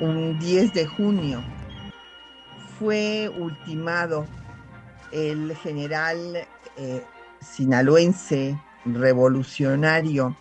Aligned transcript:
Un 0.00 0.38
10 0.38 0.74
de 0.74 0.86
junio. 0.86 1.42
Fue 2.78 3.28
ultimado 3.36 4.26
el 5.10 5.56
general 5.56 6.46
eh, 6.76 7.02
sinaloense 7.40 8.56
revolucionario 8.84 10.36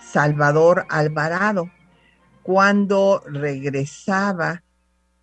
Salvador 0.00 0.84
Alvarado 0.90 1.70
cuando 2.42 3.22
regresaba 3.26 4.62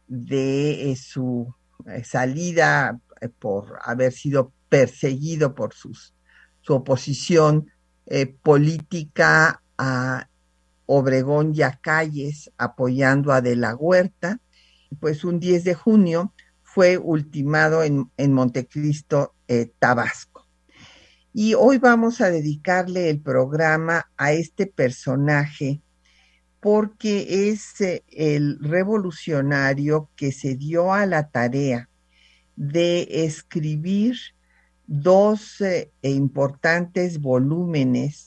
de 0.08 0.92
eh, 0.92 0.96
su 0.96 1.54
eh, 1.86 2.04
salida 2.04 3.00
por 3.38 3.78
haber 3.84 4.12
sido 4.12 4.54
perseguido 4.70 5.54
por 5.54 5.76
sus, 5.76 6.16
su 6.62 6.74
oposición 6.74 7.68
política 8.42 9.62
a 9.78 10.28
Obregón 10.88 11.54
y 11.54 11.62
a 11.62 11.74
Calles 11.74 12.52
apoyando 12.58 13.32
a 13.32 13.42
De 13.42 13.56
la 13.56 13.76
Huerta, 13.76 14.40
pues 15.00 15.24
un 15.24 15.40
10 15.40 15.64
de 15.64 15.76
junio 15.76 16.34
fue 16.64 16.98
ultimado 16.98 17.84
en, 17.84 18.10
en 18.18 18.34
Montecristo, 18.34 19.36
Tabasco. 19.80 20.48
Y 21.34 21.54
hoy 21.54 21.78
vamos 21.78 22.20
a 22.20 22.32
dedicarle 22.32 23.10
el 23.10 23.22
programa 23.22 24.10
a 24.18 24.32
este 24.32 24.66
personaje 24.66 25.82
porque 26.60 27.50
es 27.50 27.80
eh, 27.82 28.04
el 28.10 28.60
revolucionario 28.60 30.10
que 30.16 30.32
se 30.32 30.56
dio 30.56 30.94
a 30.94 31.06
la 31.06 31.30
tarea 31.30 31.90
de 32.56 33.08
escribir 33.26 34.18
dos 34.88 35.62
eh, 35.62 35.92
importantes 36.02 37.20
volúmenes 37.20 38.27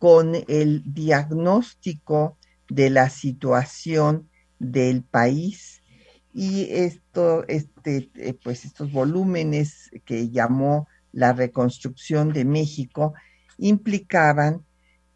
con 0.00 0.34
el 0.48 0.82
diagnóstico 0.86 2.38
de 2.70 2.88
la 2.88 3.10
situación 3.10 4.30
del 4.58 5.02
país. 5.04 5.82
Y 6.32 6.68
este 6.70 8.10
eh, 8.16 8.34
pues 8.42 8.64
estos 8.64 8.90
volúmenes 8.90 9.90
que 10.06 10.30
llamó 10.30 10.88
la 11.12 11.34
reconstrucción 11.34 12.32
de 12.32 12.46
México 12.46 13.12
implicaban 13.58 14.64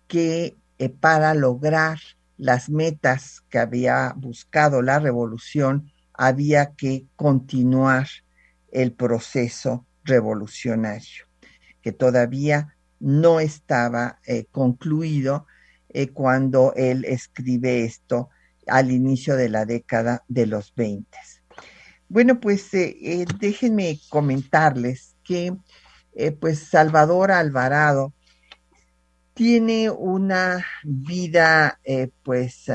que 0.06 0.54
para 1.00 1.32
lograr 1.32 1.98
las 2.36 2.68
metas 2.68 3.40
que 3.48 3.58
había 3.58 4.12
buscado 4.16 4.82
la 4.82 4.98
revolución, 4.98 5.90
había 6.12 6.74
que 6.74 7.06
continuar 7.16 8.06
el 8.70 8.92
proceso 8.92 9.86
revolucionario, 10.04 11.24
que 11.80 11.92
todavía 11.92 12.73
no 13.04 13.38
estaba 13.38 14.18
eh, 14.26 14.46
concluido 14.50 15.46
eh, 15.90 16.08
cuando 16.08 16.72
él 16.74 17.04
escribe 17.04 17.84
esto 17.84 18.30
al 18.66 18.90
inicio 18.90 19.36
de 19.36 19.50
la 19.50 19.66
década 19.66 20.24
de 20.26 20.46
los 20.46 20.74
20. 20.74 21.06
Bueno, 22.08 22.40
pues 22.40 22.72
eh, 22.72 23.26
déjenme 23.38 24.00
comentarles 24.08 25.16
que 25.22 25.54
pues 26.40 26.60
Salvador 26.60 27.30
Alvarado 27.32 28.14
tiene 29.34 29.90
una 29.90 30.64
vida 30.84 31.80
pues 32.22 32.70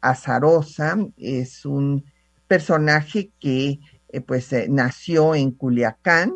azarosa, 0.00 0.96
es 1.18 1.66
un 1.66 2.04
personaje 2.46 3.30
que 3.38 3.78
pues 4.26 4.54
nació 4.70 5.34
en 5.34 5.50
Culiacán, 5.50 6.32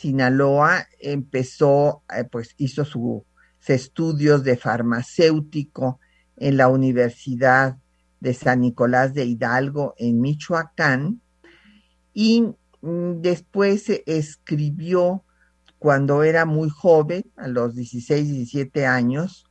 Sinaloa, 0.00 0.86
empezó 0.98 2.04
pues 2.30 2.54
hizo 2.56 2.86
sus 2.86 3.22
estudios 3.66 4.42
de 4.44 4.56
farmacéutico 4.56 6.00
en 6.36 6.56
la 6.56 6.68
Universidad 6.68 7.76
de 8.18 8.32
San 8.32 8.62
Nicolás 8.62 9.12
de 9.12 9.26
Hidalgo 9.26 9.94
en 9.98 10.22
Michoacán 10.22 11.20
y 12.14 12.44
mm, 12.80 13.20
después 13.20 13.90
escribió 14.06 15.24
cuando 15.78 16.22
era 16.22 16.46
muy 16.46 16.70
joven, 16.70 17.24
a 17.36 17.48
los 17.48 17.74
16, 17.74 18.26
17 18.26 18.86
años, 18.86 19.44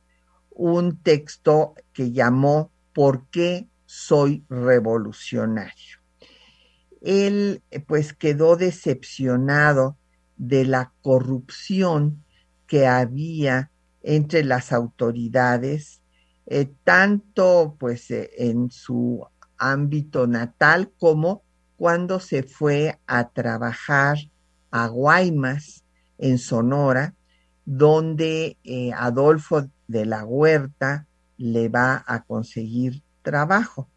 un 0.50 1.00
texto 1.00 1.74
que 1.92 2.10
llamó 2.10 2.72
¿Por 2.92 3.28
qué 3.30 3.68
soy 3.86 4.44
revolucionario? 4.48 5.98
Él 7.00 7.62
pues 7.86 8.12
quedó 8.12 8.56
decepcionado 8.56 9.96
de 10.40 10.64
la 10.64 10.90
corrupción 11.02 12.24
que 12.66 12.86
había 12.86 13.70
entre 14.02 14.42
las 14.42 14.72
autoridades, 14.72 16.00
eh, 16.46 16.72
tanto 16.82 17.76
pues 17.78 18.10
eh, 18.10 18.30
en 18.38 18.70
su 18.70 19.22
ámbito 19.58 20.26
natal 20.26 20.90
como 20.98 21.42
cuando 21.76 22.20
se 22.20 22.42
fue 22.42 22.98
a 23.06 23.28
trabajar 23.28 24.16
a 24.70 24.86
Guaymas 24.86 25.84
en 26.16 26.38
Sonora, 26.38 27.14
donde 27.66 28.56
eh, 28.64 28.92
Adolfo 28.94 29.68
de 29.88 30.06
la 30.06 30.24
Huerta 30.24 31.06
le 31.36 31.68
va 31.68 32.02
a 32.06 32.22
conseguir 32.22 33.02
trabajo. 33.20 33.90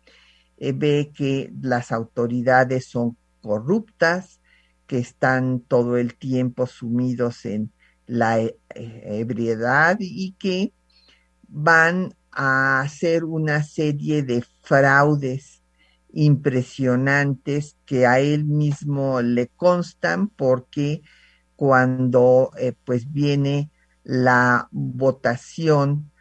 Ve 0.57 1.11
que 1.13 1.51
las 1.61 1.91
autoridades 1.91 2.85
son 2.85 3.17
corruptas, 3.41 4.39
que 4.87 4.97
están 4.97 5.59
todo 5.61 5.97
el 5.97 6.15
tiempo 6.15 6.67
sumidos 6.67 7.45
en 7.45 7.71
la 8.05 8.39
eh, 8.39 8.53
ebriedad 8.75 9.97
y 9.99 10.33
que 10.33 10.73
van 11.47 12.13
a 12.31 12.81
hacer 12.81 13.23
una 13.23 13.63
serie 13.63 14.23
de 14.23 14.43
fraudes 14.61 15.61
impresionantes 16.11 17.77
que 17.85 18.05
a 18.05 18.19
él 18.19 18.45
mismo 18.45 19.21
le 19.21 19.47
constan 19.47 20.27
porque 20.27 21.01
cuando 21.55 22.51
eh, 22.57 22.73
pues 22.85 23.11
viene 23.11 23.71
la 24.03 24.67
votación 24.71 26.11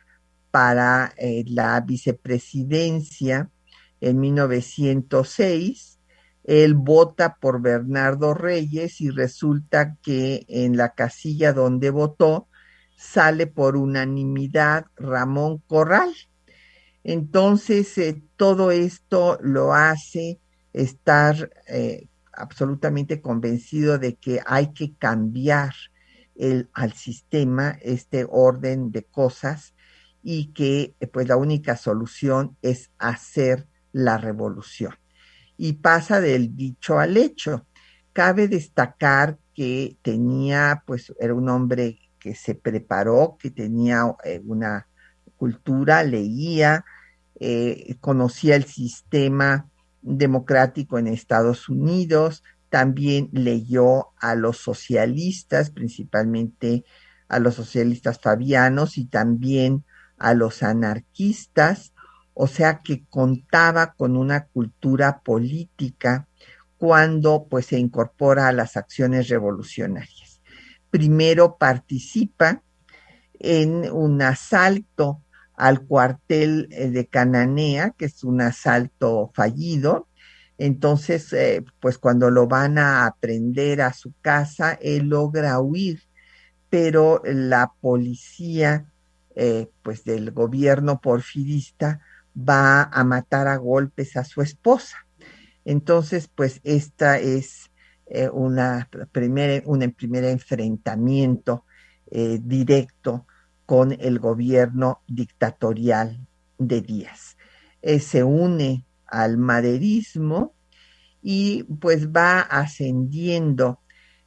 para 0.51 1.13
eh, 1.17 1.45
la 1.47 1.81
vicepresidencia 1.81 3.51
en 4.01 4.21
1906. 4.21 5.92
Él 6.45 6.75
vota 6.75 7.37
por 7.41 7.61
Bernardo 7.63 8.35
Reyes 8.35 9.01
y 9.01 9.11
resulta 9.11 9.97
que 10.03 10.45
en 10.49 10.77
la 10.77 10.95
casilla 10.95 11.53
donde 11.53 11.91
votó 11.91 12.49
sale 12.97 13.47
por 13.47 13.77
unanimidad 13.77 14.87
Ramón 14.97 15.59
Corral. 15.67 16.13
Entonces, 17.05 17.97
eh, 17.99 18.23
todo 18.37 18.71
esto 18.71 19.39
lo 19.43 19.75
hace 19.75 20.41
estar 20.73 21.51
absolutamente 22.33 23.21
convencido 23.21 23.99
de 23.99 24.17
que 24.17 24.41
hay 24.47 24.73
que 24.73 24.95
cambiar 24.95 25.75
el, 26.35 26.71
al 26.73 26.93
sistema 26.93 27.77
este 27.83 28.27
orden 28.29 28.91
de 28.91 29.05
cosas 29.05 29.75
y 30.23 30.53
que 30.53 30.95
pues 31.13 31.29
la 31.29 31.37
única 31.37 31.77
solución 31.77 32.57
es 32.63 32.91
hacer 32.99 33.67
la 33.93 34.19
revolución. 34.19 34.95
Y 35.57 35.75
pasa 35.75 36.21
del 36.21 36.57
dicho 36.57 36.99
al 36.99 37.17
hecho. 37.17 37.67
Cabe 38.13 38.49
destacar 38.49 39.39
que 39.55 39.97
tenía, 40.03 40.83
pues 40.87 41.13
era 41.21 41.35
un 41.35 41.49
hombre 41.49 41.99
que 42.19 42.35
se 42.35 42.55
preparó, 42.55 43.37
que 43.39 43.51
tenía 43.51 44.05
eh, 44.25 44.41
una 44.45 44.89
cultura, 45.37 46.05
leía, 46.05 46.85
eh, 47.41 47.97
conocía 48.01 48.55
el 48.55 48.65
sistema 48.65 49.69
democrático 50.03 50.99
en 50.99 51.09
Estados 51.09 51.69
Unidos, 51.69 52.45
también 52.69 53.29
leyó 53.33 54.13
a 54.19 54.35
los 54.35 54.59
socialistas, 54.59 55.71
principalmente 55.71 56.85
a 57.29 57.39
los 57.39 57.55
socialistas 57.55 58.21
fabianos 58.21 58.99
y 58.99 59.07
también 59.07 59.85
a 60.17 60.35
los 60.35 60.63
anarquistas, 60.63 61.92
o 62.35 62.47
sea 62.47 62.81
que 62.83 63.05
contaba 63.09 63.93
con 63.95 64.17
una 64.17 64.47
cultura 64.47 65.21
política 65.21 66.27
cuando 66.79 67.47
pues 67.49 67.67
se 67.67 67.79
incorpora 67.79 68.49
a 68.49 68.53
las 68.53 68.77
acciones 68.77 69.29
revolucionarias. 69.29 70.41
Primero 70.91 71.57
participa 71.57 72.63
en 73.39 73.91
un 73.91 74.23
asalto 74.23 75.23
al 75.55 75.87
cuartel 75.87 76.69
eh, 76.71 76.89
de 76.89 77.07
Cananea, 77.07 77.91
que 77.91 78.07
es 78.07 78.25
un 78.25 78.41
asalto 78.41 79.31
fallido. 79.35 80.09
Entonces, 80.59 81.33
eh, 81.33 81.65
pues 81.81 81.99
cuando 81.99 82.31
lo 82.31 82.47
van 82.47 82.79
a 82.79 83.07
aprender 83.07 83.83
a 83.83 83.93
su 83.93 84.13
casa, 84.21 84.79
él 84.81 85.09
logra 85.09 85.61
huir, 85.61 86.03
pero 86.71 87.23
la 87.25 87.73
policía, 87.81 88.87
eh, 89.35 89.69
pues 89.83 90.05
del 90.05 90.31
gobierno 90.31 91.01
porfirista, 91.01 92.01
va 92.37 92.85
a 92.85 93.05
matar 93.05 93.49
a 93.49 93.57
golpes 93.57 94.17
a 94.17 94.25
su 94.25 94.43
esposa. 94.43 95.07
Entonces, 95.65 96.29
pues 96.29 96.61
esta 96.65 97.19
es 97.19 97.71
una 98.33 98.91
primera, 99.11 99.63
un 99.65 99.91
primer 99.93 100.25
enfrentamiento 100.25 101.65
directo 102.11 103.27
con 103.65 103.93
el 103.93 104.19
gobierno 104.19 105.03
dictatorial 105.07 106.27
de 106.59 106.81
Díaz. 106.83 107.37
Eh, 107.81 108.01
se 108.01 108.23
une 108.23 108.85
al 109.07 109.39
maderismo 109.39 110.55
y 111.23 111.65
pues 111.65 112.09
va 112.09 112.41
ascendiendo 112.41 113.81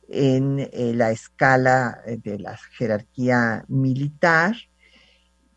en 0.08 0.60
eh, 0.60 0.94
la 0.94 1.12
escala 1.12 2.02
de 2.06 2.40
la 2.40 2.58
jerarquía 2.78 3.66
militar, 3.68 4.56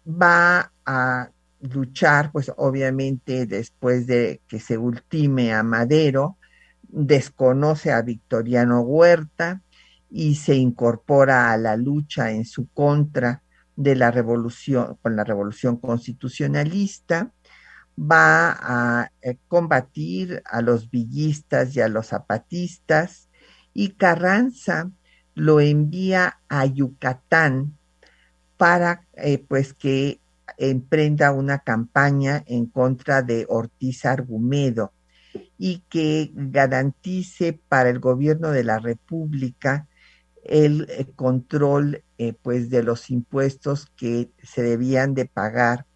va 0.07 0.73
a 0.87 1.31
luchar, 1.61 2.31
pues 2.33 2.53
obviamente 2.57 3.47
después 3.47 4.07
de 4.07 4.41
que 4.49 4.61
se 4.61 4.79
ultime 4.79 5.53
a 5.53 5.63
Madero, 5.63 6.37
desconoce 6.83 7.93
a 7.93 8.03
Victoriano 8.03 8.81
Huerta 8.81 9.63
y 10.11 10.37
se 10.37 10.55
incorpora 10.55 11.53
a 11.53 11.57
la 11.57 11.77
lucha 11.77 12.31
en 12.31 12.45
su 12.45 12.69
contra 12.69 13.43
de 13.77 13.95
la 13.95 14.11
revolución, 14.11 14.97
con 15.03 15.17
la 15.17 15.25
revolución 15.25 15.77
constitucionalista, 15.77 17.31
va 17.99 18.57
a 18.61 19.13
eh, 19.23 19.37
combatir 19.49 20.43
a 20.47 20.63
los 20.63 20.91
villistas 20.91 21.75
y 21.77 21.81
a 21.81 21.89
los 21.89 22.09
zapatistas, 22.09 23.29
y 23.75 23.91
Carranza 23.91 24.91
lo 25.35 25.61
envía 25.61 26.41
a 26.49 26.67
Yucatán 26.67 27.77
para 28.57 29.05
eh, 29.15 29.39
pues 29.47 29.73
que 29.73 30.21
emprenda 30.57 31.33
una 31.33 31.59
campaña 31.59 32.43
en 32.47 32.67
contra 32.67 33.23
de 33.23 33.47
Ortiz 33.49 34.05
Argumedo 34.05 34.93
y 35.59 35.83
que 35.89 36.31
garantice 36.35 37.53
para 37.69 37.91
el 37.91 37.99
gobierno 37.99 38.51
de 38.51 38.65
la 38.65 38.79
República 38.79 39.87
el 40.45 40.87
eh, 40.89 41.07
control 41.15 42.03
eh, 42.17 42.33
pues 42.43 42.71
de 42.71 42.83
los 42.83 43.11
impuestos 43.11 43.87
que 43.97 44.31
se 44.43 44.63
debían 44.63 45.15
de 45.15 45.27
pagar 45.27 45.87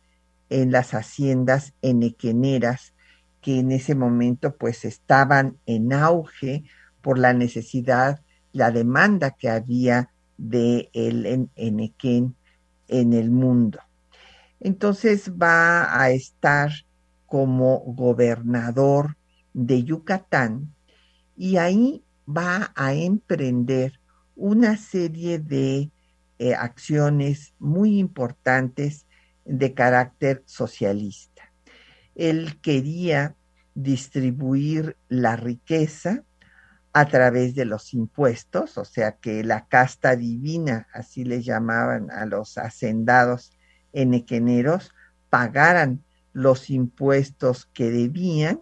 en 0.50 0.70
las 0.70 0.92
haciendas 0.92 1.72
enequeneras 1.80 2.92
que 3.40 3.58
en 3.58 3.72
ese 3.72 3.94
momento 3.94 4.56
pues 4.56 4.84
estaban 4.84 5.56
en 5.66 5.92
auge 5.92 6.64
por 7.00 7.18
la 7.18 7.32
necesidad, 7.32 8.20
la 8.52 8.70
demanda 8.70 9.32
que 9.32 9.48
había 9.48 10.10
de 10.36 10.90
el 10.92 11.48
enequén 11.56 12.36
en 12.88 13.12
el 13.12 13.30
mundo. 13.30 13.80
Entonces 14.64 15.32
va 15.32 16.00
a 16.00 16.10
estar 16.10 16.70
como 17.26 17.80
gobernador 17.80 19.16
de 19.52 19.82
Yucatán 19.82 20.72
y 21.36 21.56
ahí 21.56 22.04
va 22.28 22.72
a 22.76 22.94
emprender 22.94 23.98
una 24.36 24.76
serie 24.76 25.40
de 25.40 25.90
eh, 26.38 26.54
acciones 26.54 27.54
muy 27.58 27.98
importantes 27.98 29.06
de 29.44 29.74
carácter 29.74 30.44
socialista. 30.46 31.52
Él 32.14 32.60
quería 32.62 33.34
distribuir 33.74 34.96
la 35.08 35.34
riqueza 35.34 36.22
a 36.92 37.06
través 37.06 37.56
de 37.56 37.64
los 37.64 37.94
impuestos, 37.94 38.78
o 38.78 38.84
sea 38.84 39.16
que 39.16 39.42
la 39.42 39.66
casta 39.66 40.14
divina, 40.14 40.86
así 40.92 41.24
le 41.24 41.42
llamaban 41.42 42.12
a 42.12 42.26
los 42.26 42.58
hacendados 42.58 43.50
enequeneros, 43.92 44.92
pagaran 45.30 46.02
los 46.32 46.70
impuestos 46.70 47.66
que 47.72 47.90
debían 47.90 48.60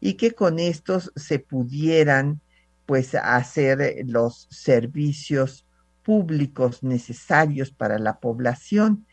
y 0.00 0.14
que 0.14 0.32
con 0.32 0.58
estos 0.58 1.12
se 1.16 1.38
pudieran 1.38 2.40
pues 2.86 3.14
hacer 3.14 4.04
los 4.06 4.48
servicios 4.50 5.64
públicos 6.02 6.82
necesarios 6.82 7.70
para 7.70 7.98
la 7.98 8.18
población 8.18 9.06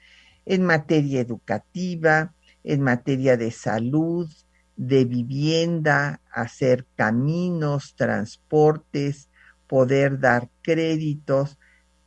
en 0.46 0.64
materia 0.64 1.20
educativa, 1.20 2.34
en 2.64 2.82
materia 2.82 3.38
de 3.38 3.52
salud, 3.52 4.30
de 4.78 5.06
vivienda, 5.06 6.22
hacer 6.32 6.86
caminos, 6.96 7.96
transportes, 7.96 9.30
poder 9.68 10.20
dar 10.20 10.50
créditos, 10.62 11.58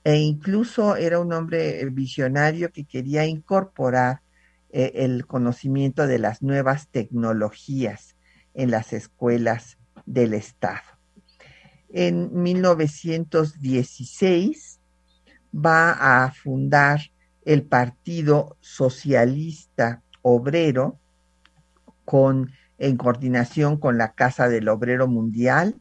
e 0.04 0.16
incluso 0.16 0.96
era 0.96 1.20
un 1.20 1.32
hombre 1.32 1.84
visionario 1.90 2.70
que 2.72 2.84
quería 2.84 3.26
incorporar 3.26 4.20
eh, 4.70 4.92
el 4.96 5.26
conocimiento 5.26 6.06
de 6.06 6.18
las 6.18 6.42
nuevas 6.42 6.88
tecnologías 6.88 8.16
en 8.54 8.70
las 8.70 8.92
escuelas 8.92 9.78
del 10.06 10.34
Estado. 10.34 10.82
En 11.90 12.42
1916 12.42 14.80
va 15.54 16.24
a 16.24 16.32
fundar 16.32 17.00
el 17.44 17.62
Partido 17.64 18.56
Socialista 18.60 20.02
Obrero 20.22 20.98
con, 22.04 22.52
en 22.78 22.96
coordinación 22.96 23.76
con 23.76 23.98
la 23.98 24.12
Casa 24.12 24.48
del 24.48 24.68
Obrero 24.68 25.08
Mundial, 25.08 25.80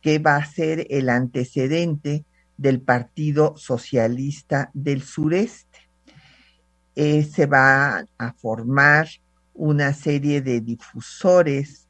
que 0.00 0.18
va 0.18 0.36
a 0.36 0.46
ser 0.46 0.86
el 0.90 1.08
antecedente 1.08 2.24
del 2.56 2.80
Partido 2.80 3.56
Socialista 3.56 4.70
del 4.74 5.02
Sureste. 5.02 5.78
Eh, 6.94 7.24
se 7.24 7.46
va 7.46 8.06
a 8.18 8.32
formar 8.34 9.08
una 9.52 9.92
serie 9.92 10.40
de 10.40 10.60
difusores 10.60 11.88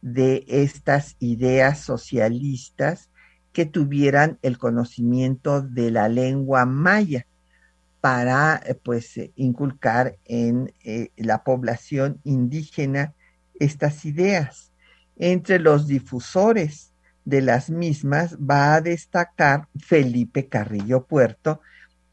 de 0.00 0.44
estas 0.48 1.16
ideas 1.18 1.80
socialistas 1.80 3.10
que 3.52 3.66
tuvieran 3.66 4.38
el 4.42 4.58
conocimiento 4.58 5.62
de 5.62 5.90
la 5.90 6.08
lengua 6.08 6.64
maya 6.64 7.26
para 8.00 8.56
eh, 8.64 8.74
pues 8.74 9.16
eh, 9.16 9.32
inculcar 9.36 10.16
en 10.24 10.72
la 11.16 11.44
población 11.44 12.20
indígena 12.24 13.14
estas 13.58 14.04
ideas. 14.04 14.72
Entre 15.18 15.58
los 15.58 15.86
difusores 15.86 16.92
de 17.26 17.42
las 17.42 17.68
mismas 17.70 18.38
va 18.38 18.76
a 18.76 18.80
destacar 18.80 19.68
Felipe 19.78 20.48
Carrillo 20.48 21.04
Puerto, 21.04 21.60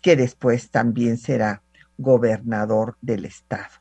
que 0.01 0.15
después 0.15 0.72
también 0.72 1.17
será 1.17 1.62
gobernador 1.98 2.98
del 3.00 3.25
estado. 3.25 3.75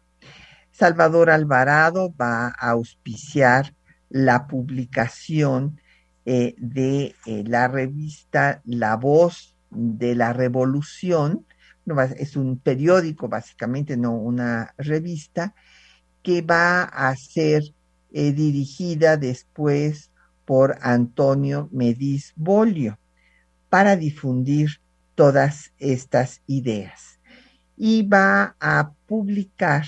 Salvador 0.71 1.31
Alvarado 1.31 2.15
va 2.21 2.49
a 2.49 2.71
auspiciar 2.71 3.75
la 4.11 4.47
publicación 4.47 5.81
eh, 6.27 6.55
de 6.59 7.15
eh, 7.27 7.45
la 7.47 7.67
revista 7.67 8.61
La 8.67 8.97
Voz 8.97 9.57
de 9.71 10.15
la 10.15 10.35
Revolución, 10.35 11.47
es 12.17 12.37
un 12.37 12.59
periódico 12.59 13.29
básicamente, 13.29 13.97
no 13.97 14.13
una 14.13 14.75
revista, 14.77 15.55
que 16.23 16.43
va 16.43 16.83
a 16.83 17.17
ser 17.17 17.63
eh, 18.13 18.33
dirigida 18.33 19.17
después 19.17 20.12
por 20.45 20.79
Antonio 20.83 21.69
Mediz 21.73 22.33
Bolio 22.37 22.99
para 23.69 23.97
difundir 23.97 24.81
todas 25.15 25.73
estas 25.79 26.43
ideas. 26.47 27.21
Y 27.77 28.03
va 28.07 28.57
a 28.61 28.93
publicar 29.07 29.85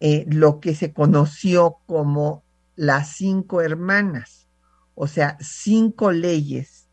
lo 0.00 0.60
que 0.60 0.74
se 0.74 0.92
conoció 0.92 1.78
como 1.86 2.44
las 2.76 3.16
cinco 3.16 3.62
hermanas 3.62 4.46
o 4.96 5.06
sea, 5.06 5.36
cinco 5.40 6.10
leyes 6.10 6.88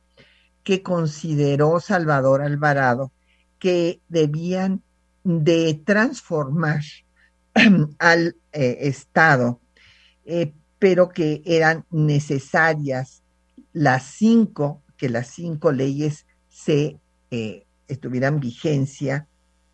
que 0.63 0.83
consideró 0.83 1.79
Salvador 1.79 2.41
Alvarado 2.41 3.11
que 3.59 4.01
debían 4.09 4.83
de 5.23 5.81
transformar 5.85 6.81
al 7.99 8.35
eh, 8.51 8.77
Estado, 8.81 9.61
eh, 10.25 10.53
pero 10.83 11.07
que 11.07 11.41
eran 11.45 11.85
necesarias 11.91 13.23
las 13.71 14.03
cinco, 14.03 14.81
que 14.97 15.07
las 15.07 15.27
cinco 15.27 15.71
leyes 15.71 16.25
se 16.49 16.99
eh, 17.31 17.65
estuvieran 17.87 18.41
vigencia 18.41 19.25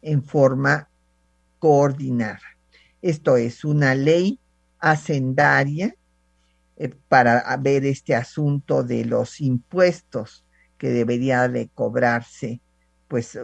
en 0.03 0.23
forma 0.23 0.87
coordinada. 1.57 2.43
Esto 3.01 3.37
es 3.37 3.65
una 3.65 3.95
ley 3.95 4.39
hacendaria 4.77 5.95
eh, 6.77 6.93
para 7.07 7.57
ver 7.57 7.87
este 7.87 8.13
asunto 8.13 8.83
de 8.83 9.03
los 9.03 9.41
impuestos 9.41 10.45
que 10.77 10.91
debería 10.91 11.47
de 11.47 11.69
cobrarse 11.69 12.61
pues 13.07 13.35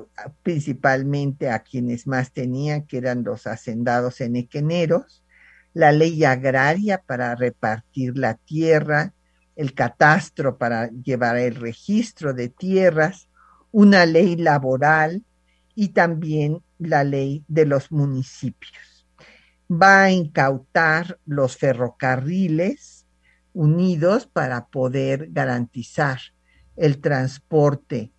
principalmente 0.44 1.50
a 1.50 1.64
quienes 1.64 2.06
más 2.06 2.32
tenían, 2.32 2.86
que 2.86 2.98
eran 3.00 3.24
los 3.24 3.48
hacendados 3.48 4.22
enequeneros, 4.22 5.24
la 5.76 5.92
ley 5.92 6.24
agraria 6.24 7.04
para 7.06 7.36
repartir 7.36 8.18
la 8.18 8.36
tierra, 8.36 9.14
el 9.58 9.74
catastro 9.74 10.58
para 10.58 10.90
llevar 10.90 11.38
el 11.38 11.56
registro 11.56 12.34
de 12.34 12.48
tierras, 12.48 13.28
una 13.72 14.06
ley 14.06 14.38
laboral 14.38 15.26
y 15.76 15.90
también 15.90 16.62
la 16.80 17.04
ley 17.04 17.44
de 17.50 17.66
los 17.66 17.92
municipios. 17.92 19.06
Va 19.70 20.04
a 20.04 20.12
incautar 20.12 21.20
los 21.26 21.58
ferrocarriles 21.58 23.06
unidos 23.52 24.28
para 24.28 24.68
poder 24.68 25.28
garantizar 25.32 26.20
el 26.78 27.02
transporte 27.02 28.14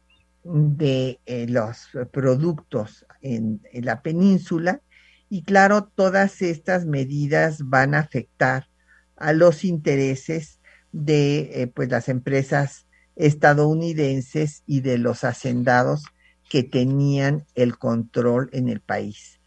de 0.44 1.20
eh, 1.24 1.46
los 1.48 1.88
productos 2.12 3.06
en, 3.22 3.62
la 3.72 4.02
península 4.02 4.82
y 5.28 5.42
claro, 5.42 5.90
todas 5.94 6.40
estas 6.42 6.84
medidas 6.84 7.58
van 7.64 7.94
a 7.94 8.00
afectar 8.00 8.68
a 9.16 9.32
los 9.32 9.64
intereses 9.64 10.60
de 10.92 11.62
eh, 11.62 11.66
pues 11.66 11.88
las 11.88 12.08
empresas 12.08 12.86
estadounidenses 13.16 14.62
y 14.66 14.80
de 14.80 14.98
los 14.98 15.24
hacendados 15.24 16.04
que 16.48 16.62
tenían 16.62 17.44
el 17.54 17.76
control 17.78 18.48
en 18.52 18.68
el 18.68 18.80
país. 18.80 19.40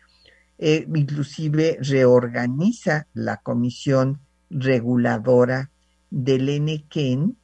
Eh, 0.57 0.85
inclusive 0.93 1.77
reorganiza 1.81 3.07
la 3.13 3.37
comisión 3.37 4.19
reguladora 4.49 5.71
del 6.09 6.49
Enequén 6.49 7.37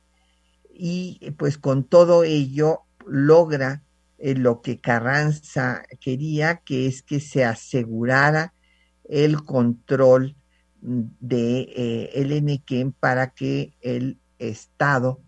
y 0.74 1.32
pues 1.38 1.58
con 1.58 1.86
todo 1.86 2.26
ello 2.26 2.82
logra 3.08 3.85
eh, 4.26 4.34
lo 4.34 4.62
que 4.62 4.80
Carranza 4.80 5.84
quería, 6.02 6.58
que 6.66 6.88
es 6.88 7.04
que 7.04 7.20
se 7.20 7.46
asegurara 7.46 8.56
el 9.08 9.44
control 9.44 10.36
de 10.82 11.60
eh, 11.60 12.10
el 12.16 12.32
Enequén 12.32 12.92
para 12.92 13.30
que 13.30 13.76
el 13.82 14.18
Estado, 14.40 15.22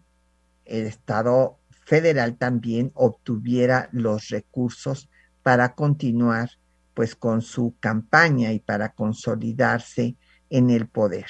el 0.65 0.87
Estado 0.87 1.59
federal 1.85 2.37
también 2.37 2.91
obtuviera 2.95 3.87
los 3.91 4.29
recursos 4.29 5.09
para 5.43 5.75
continuar 5.75 6.49
pues 6.95 7.15
con 7.15 7.43
su 7.43 7.75
campaña 7.79 8.51
y 8.51 8.59
para 8.59 8.89
consolidarse 8.89 10.15
en 10.49 10.71
el 10.71 10.87
poder. 10.87 11.27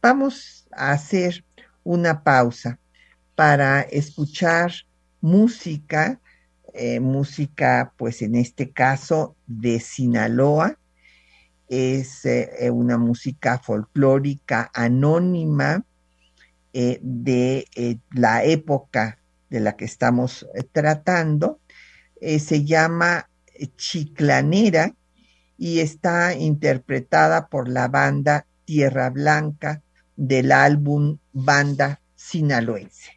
Vamos 0.00 0.66
a 0.72 0.92
hacer 0.92 1.44
una 1.84 2.22
pausa 2.22 2.78
para 3.34 3.82
escuchar 3.82 4.72
música, 5.20 6.20
eh, 6.76 7.00
música 7.00 7.92
pues 7.96 8.22
en 8.22 8.34
este 8.34 8.70
caso 8.70 9.36
de 9.46 9.80
Sinaloa, 9.80 10.78
es 11.68 12.24
eh, 12.24 12.70
una 12.70 12.98
música 12.98 13.58
folclórica 13.58 14.70
anónima 14.74 15.84
eh, 16.72 17.00
de 17.02 17.66
la 18.12 18.44
época 18.44 19.18
de 19.50 19.60
la 19.60 19.76
que 19.76 19.86
estamos 19.86 20.46
tratando, 20.72 21.60
se 22.20 22.64
llama 22.64 23.28
Chiclanera 23.76 24.94
y 25.56 25.80
está 25.80 26.34
interpretada 26.34 27.48
por 27.48 27.68
la 27.68 27.88
banda 27.88 28.46
Tierra 28.64 29.10
Blanca 29.10 29.82
del 30.16 30.52
álbum 30.52 31.18
Banda 31.32 32.00
Sinaloense. 32.14 33.15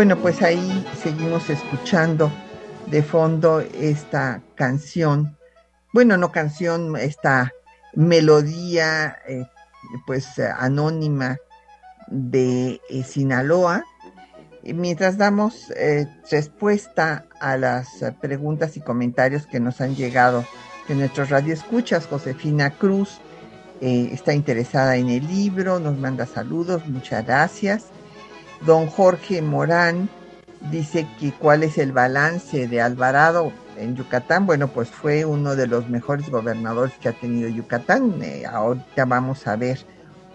Bueno, 0.00 0.16
pues 0.16 0.40
ahí 0.40 0.86
seguimos 1.02 1.50
escuchando 1.50 2.32
de 2.86 3.02
fondo 3.02 3.60
esta 3.60 4.40
canción, 4.54 5.36
bueno, 5.92 6.16
no 6.16 6.32
canción, 6.32 6.96
esta 6.96 7.52
melodía 7.92 9.18
eh, 9.28 9.44
pues 10.06 10.38
anónima 10.38 11.36
de 12.06 12.80
eh, 12.88 13.04
Sinaloa, 13.04 13.84
mientras 14.62 15.18
damos 15.18 15.70
eh, 15.72 16.08
respuesta 16.30 17.26
a 17.38 17.58
las 17.58 18.02
preguntas 18.22 18.78
y 18.78 18.80
comentarios 18.80 19.46
que 19.46 19.60
nos 19.60 19.82
han 19.82 19.96
llegado 19.96 20.46
de 20.88 20.94
nuestros 20.94 21.28
radioescuchas, 21.28 22.06
Josefina 22.06 22.70
Cruz 22.70 23.20
está 23.82 24.32
interesada 24.32 24.96
en 24.96 25.10
el 25.10 25.26
libro, 25.26 25.78
nos 25.78 25.98
manda 25.98 26.24
saludos, 26.24 26.86
muchas 26.86 27.26
gracias. 27.26 27.90
Don 28.66 28.86
Jorge 28.88 29.40
Morán 29.40 30.08
dice 30.70 31.06
que 31.18 31.32
cuál 31.32 31.62
es 31.62 31.78
el 31.78 31.92
balance 31.92 32.68
de 32.68 32.80
Alvarado 32.80 33.52
en 33.76 33.96
Yucatán. 33.96 34.46
Bueno, 34.46 34.68
pues 34.68 34.90
fue 34.90 35.24
uno 35.24 35.56
de 35.56 35.66
los 35.66 35.88
mejores 35.88 36.28
gobernadores 36.28 36.92
que 37.00 37.08
ha 37.08 37.12
tenido 37.12 37.48
Yucatán. 37.48 38.22
Eh, 38.22 38.44
ahorita 38.46 39.06
vamos 39.06 39.46
a 39.46 39.56
ver 39.56 39.80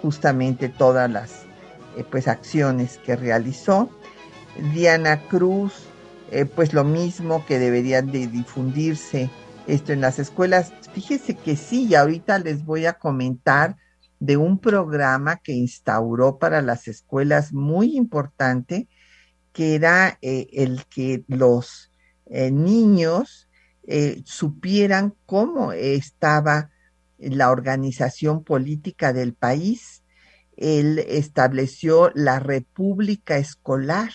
justamente 0.02 0.70
todas 0.70 1.10
las 1.10 1.44
eh, 1.96 2.04
pues 2.10 2.28
acciones 2.28 2.98
que 2.98 3.16
realizó. 3.16 3.90
Diana 4.74 5.22
Cruz, 5.28 5.74
eh, 6.32 6.46
pues 6.46 6.74
lo 6.74 6.84
mismo 6.84 7.46
que 7.46 7.60
deberían 7.60 8.12
de 8.12 8.28
difundirse 8.28 9.30
esto 9.68 9.94
en 9.94 10.02
las 10.02 10.18
escuelas. 10.18 10.74
Fíjese 10.94 11.36
que 11.36 11.56
sí, 11.56 11.86
y 11.86 11.96
ahorita 11.96 12.40
les 12.40 12.66
voy 12.66 12.86
a 12.86 12.94
comentar 12.94 13.78
de 14.20 14.38
un 14.38 14.60
programa 14.60 15.38
que 15.38 15.54
instauró 15.54 16.40
para 16.40 16.62
las 16.62 16.88
escuelas 16.88 17.54
muy 17.54 17.96
importante, 17.98 18.88
que 19.52 19.76
era 19.76 20.18
eh, 20.22 20.48
el 20.54 20.86
que 20.86 21.24
los 21.28 21.92
eh, 22.26 22.52
niños 22.52 23.50
eh, 23.88 24.22
supieran 24.26 25.16
cómo 25.26 25.72
estaba 25.72 26.72
la 27.18 27.52
organización 27.52 28.44
política 28.44 29.14
del 29.14 29.34
país. 29.34 30.04
Él 30.58 31.00
estableció 31.08 32.12
la 32.16 32.40
República 32.40 33.38
Escolar. 33.38 34.12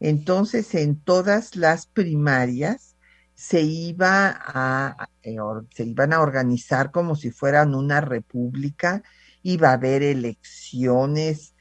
Entonces, 0.00 0.74
en 0.74 1.00
todas 1.00 1.56
las 1.56 1.86
primarias 1.86 2.96
se 3.34 3.62
iba 3.62 4.36
a, 4.36 5.08
se 5.22 5.84
iban 5.84 6.12
a 6.12 6.20
organizar 6.20 6.90
como 6.90 7.14
si 7.16 7.30
fueran 7.30 7.74
una 7.74 8.00
república 8.00 9.02
iba 9.42 9.70
a 9.70 9.74
haber 9.74 10.02
elecciones 10.02 11.54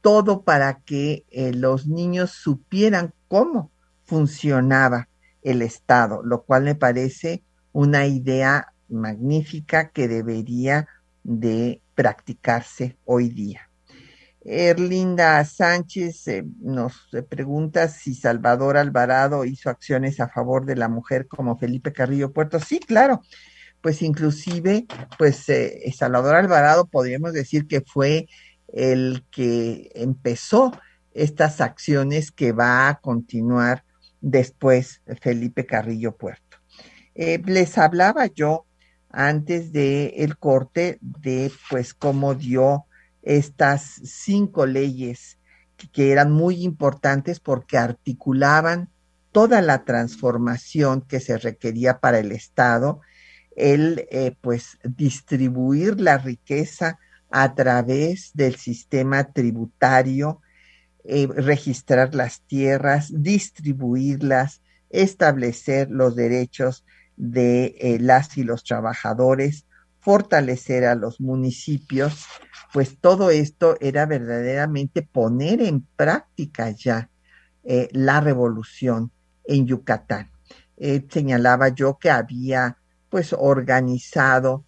todo 0.00 0.42
para 0.42 0.80
que 0.80 1.24
los 1.54 1.86
niños 1.86 2.32
supieran 2.32 3.14
cómo 3.28 3.70
funcionaba 4.04 5.08
el 5.42 5.62
Estado, 5.62 6.22
lo 6.24 6.42
cual 6.42 6.64
me 6.64 6.74
parece 6.74 7.44
una 7.72 8.06
idea 8.06 8.72
magnífica 8.88 9.90
que 9.90 10.08
debería 10.08 10.88
de 11.22 11.80
practicarse 11.94 12.96
hoy 13.04 13.28
día. 13.28 13.70
Erlinda 14.44 15.42
Sánchez 15.44 16.28
eh, 16.28 16.44
nos 16.60 17.08
pregunta 17.30 17.88
si 17.88 18.14
Salvador 18.14 18.76
Alvarado 18.76 19.46
hizo 19.46 19.70
acciones 19.70 20.20
a 20.20 20.28
favor 20.28 20.66
de 20.66 20.76
la 20.76 20.88
mujer 20.88 21.26
como 21.26 21.56
Felipe 21.56 21.94
Carrillo 21.94 22.30
Puerto. 22.32 22.60
Sí, 22.60 22.78
claro, 22.78 23.22
pues 23.84 24.00
inclusive, 24.00 24.86
pues 25.18 25.46
eh, 25.50 25.92
Salvador 25.94 26.36
Alvarado 26.36 26.86
podríamos 26.86 27.34
decir 27.34 27.66
que 27.66 27.82
fue 27.82 28.28
el 28.72 29.26
que 29.30 29.90
empezó 29.94 30.72
estas 31.12 31.60
acciones 31.60 32.30
que 32.30 32.52
va 32.52 32.88
a 32.88 32.98
continuar 33.00 33.84
después 34.22 35.02
Felipe 35.20 35.66
Carrillo 35.66 36.16
Puerto. 36.16 36.56
Eh, 37.14 37.42
les 37.44 37.76
hablaba 37.76 38.24
yo 38.24 38.64
antes 39.10 39.70
del 39.70 40.14
el 40.16 40.38
corte 40.38 40.96
de 41.02 41.52
pues 41.68 41.92
cómo 41.92 42.34
dio 42.34 42.86
estas 43.20 44.00
cinco 44.02 44.64
leyes 44.64 45.38
que, 45.92 46.10
eran 46.10 46.32
muy 46.32 46.64
importantes 46.64 47.38
porque 47.38 47.76
articulaban 47.76 48.88
toda 49.30 49.60
la 49.60 49.84
transformación 49.84 51.02
que 51.02 51.20
se 51.20 51.36
requería 51.36 51.98
para 51.98 52.18
el 52.18 52.32
Estado, 52.32 53.02
el 53.56 54.06
eh, 54.10 54.36
pues 54.40 54.78
distribuir 54.82 56.00
la 56.00 56.18
riqueza 56.18 56.98
a 57.30 57.54
través 57.54 58.30
del 58.34 58.56
sistema 58.56 59.32
tributario, 59.32 60.40
eh, 61.04 61.28
registrar 61.34 62.14
las 62.14 62.42
tierras, 62.42 63.10
distribuirlas, 63.12 64.62
establecer 64.90 65.90
los 65.90 66.14
derechos 66.14 66.84
de 67.16 67.76
eh, 67.78 67.98
las 68.00 68.36
y 68.38 68.44
los 68.44 68.64
trabajadores, 68.64 69.66
fortalecer 70.00 70.84
a 70.84 70.94
los 70.94 71.20
municipios, 71.20 72.26
pues 72.72 72.98
todo 73.00 73.30
esto 73.30 73.76
era 73.80 74.06
verdaderamente 74.06 75.02
poner 75.02 75.62
en 75.62 75.86
práctica 75.96 76.70
ya 76.70 77.08
la 77.92 78.20
revolución 78.20 79.10
en 79.44 79.66
Yucatán. 79.66 80.30
Señalaba 81.08 81.70
yo 81.70 81.96
que 81.98 82.10
había 82.10 82.76
pues 83.14 83.32
organizado 83.38 84.64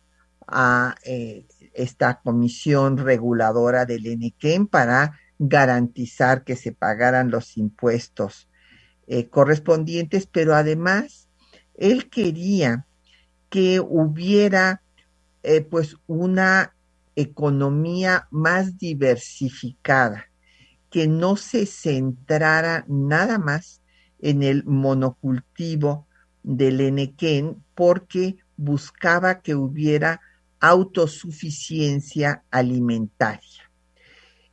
a 0.47 0.95
esta 1.75 2.21
comisión 2.21 2.97
reguladora 2.97 3.87
del 3.87 4.07
Enequén 4.07 4.69
para 4.69 5.19
garantizar 5.41 6.45
que 6.45 6.55
se 6.55 6.71
pagaran 6.71 7.33
los 7.33 7.57
impuestos 7.57 8.49
correspondientes, 9.31 10.29
pero 10.29 10.55
además 10.55 11.29
él 11.75 12.09
quería 12.09 12.87
que 13.51 13.81
hubiera 13.81 14.81
eh, 15.43 15.63
pues 15.63 15.97
una 16.07 16.73
economía 17.17 18.29
más 18.31 18.79
diversificada, 18.79 20.27
que 20.89 21.09
no 21.09 21.35
se 21.35 21.67
centrara 21.67 22.85
nada 22.87 23.41
más 23.41 23.83
en 24.21 24.45
el 24.45 24.65
monocultivo 24.67 26.07
del 26.47 26.81
enequén, 26.81 27.61
porque 27.75 28.37
buscaba 28.57 29.41
que 29.41 29.57
hubiera 29.57 30.21
autosuficiencia 30.61 32.45
alimentaria. 32.51 33.71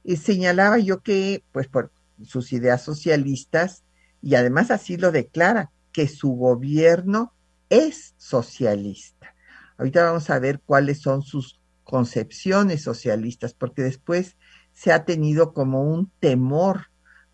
Y 0.03 0.17
señalaba 0.17 0.79
yo 0.79 1.01
que, 1.01 1.43
pues 1.51 1.67
por 1.67 1.91
sus 2.23 2.51
ideas 2.51 2.81
socialistas, 2.81 3.83
y 4.21 4.35
además 4.35 4.71
así 4.71 4.97
lo 4.97 5.11
declara, 5.11 5.71
que 5.91 6.07
su 6.07 6.31
gobierno 6.31 7.31
es 7.69 8.15
socialista. 8.17 9.35
Ahorita 9.77 10.03
vamos 10.03 10.29
a 10.31 10.39
ver 10.39 10.59
cuáles 10.65 10.99
son 10.99 11.21
sus 11.21 11.61
concepciones 11.83 12.81
socialistas, 12.81 13.53
porque 13.53 13.83
después 13.83 14.35
se 14.73 14.91
ha 14.91 15.05
tenido 15.05 15.53
como 15.53 15.83
un 15.83 16.11
temor 16.19 16.87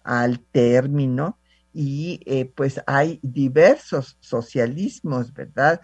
al 0.04 0.42
término 0.42 1.40
y 1.74 2.22
eh, 2.26 2.46
pues 2.46 2.82
hay 2.88 3.20
diversos 3.22 4.18
socialismos, 4.20 5.34
¿verdad? 5.34 5.82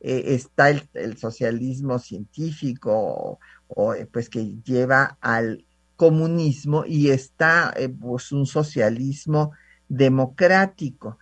Eh, 0.00 0.34
está 0.34 0.70
el, 0.70 1.16
socialismo 1.16 1.98
científico 1.98 3.38
o, 3.68 3.94
eh, 3.94 4.06
pues 4.06 4.28
que 4.28 4.54
lleva 4.64 5.18
al 5.20 5.64
comunismo 5.96 6.84
y 6.86 7.10
está 7.10 7.74
pues 8.00 8.30
un 8.30 8.46
socialismo 8.46 9.52
democrático. 9.88 11.18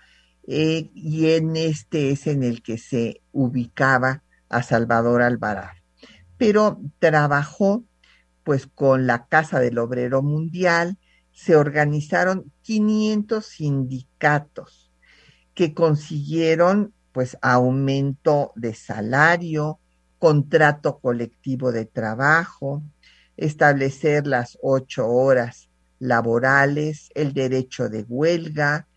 Y 0.46 1.30
en 1.30 1.56
este 1.56 2.10
es 2.10 2.26
en 2.26 2.42
el 2.42 2.62
que 2.62 2.78
se 2.78 3.22
ubicaba 3.32 4.22
a 4.48 4.62
Salvador 4.62 5.22
Alvarado. 5.22 5.76
Pero 6.36 6.80
trabajó 6.98 7.84
pues 8.44 8.66
con 8.66 9.06
la 9.08 9.26
Casa 9.26 9.58
del 9.58 9.78
Obrero 9.78 10.22
Mundial, 10.22 10.98
se 11.36 11.54
organizaron 11.54 12.50
500 12.62 13.44
sindicatos 13.44 14.90
que 15.52 15.74
consiguieron 15.74 16.94
pues 17.12 17.36
aumento 17.42 18.52
de 18.56 18.74
salario, 18.74 19.78
contrato 20.18 20.98
colectivo 20.98 21.72
de 21.72 21.84
trabajo, 21.84 22.82
establecer 23.36 24.26
las 24.26 24.56
ocho 24.62 25.08
horas 25.08 25.68
laborales, 25.98 27.10
el 27.14 27.34
derecho 27.34 27.90
de 27.90 28.06
huelga, 28.08 28.88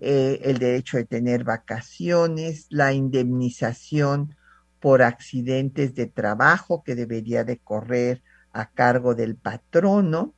eh, 0.00 0.40
el 0.44 0.58
derecho 0.58 0.96
de 0.96 1.06
tener 1.06 1.42
vacaciones, 1.42 2.66
la 2.70 2.92
indemnización 2.92 4.36
por 4.78 5.02
accidentes 5.02 5.96
de 5.96 6.06
trabajo 6.06 6.84
que 6.84 6.94
debería 6.94 7.42
de 7.42 7.58
correr 7.58 8.22
a 8.52 8.70
cargo 8.70 9.16
del 9.16 9.34
patrono 9.34 10.34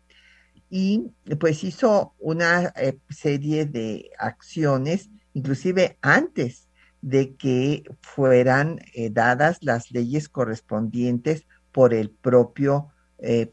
y 0.74 1.12
pues 1.38 1.64
hizo 1.64 2.14
una 2.18 2.72
eh, 2.76 2.98
serie 3.10 3.66
de 3.66 4.10
acciones, 4.18 5.10
inclusive 5.34 5.98
antes 6.00 6.68
de 7.02 7.34
que 7.36 7.84
fueran 8.00 8.80
eh, 8.94 9.10
dadas 9.10 9.58
las 9.60 9.90
leyes 9.90 10.28
correspondientes 10.28 11.46
por 11.72 11.94
el 11.94 12.10
propio 12.10 12.88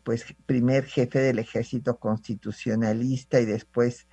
pues 0.04 0.26
primer 0.48 0.86
jefe 0.86 1.20
del 1.20 1.38
ejército 1.38 2.00
constitucionalista 2.00 3.40
y 3.40 3.46
después 3.46 4.08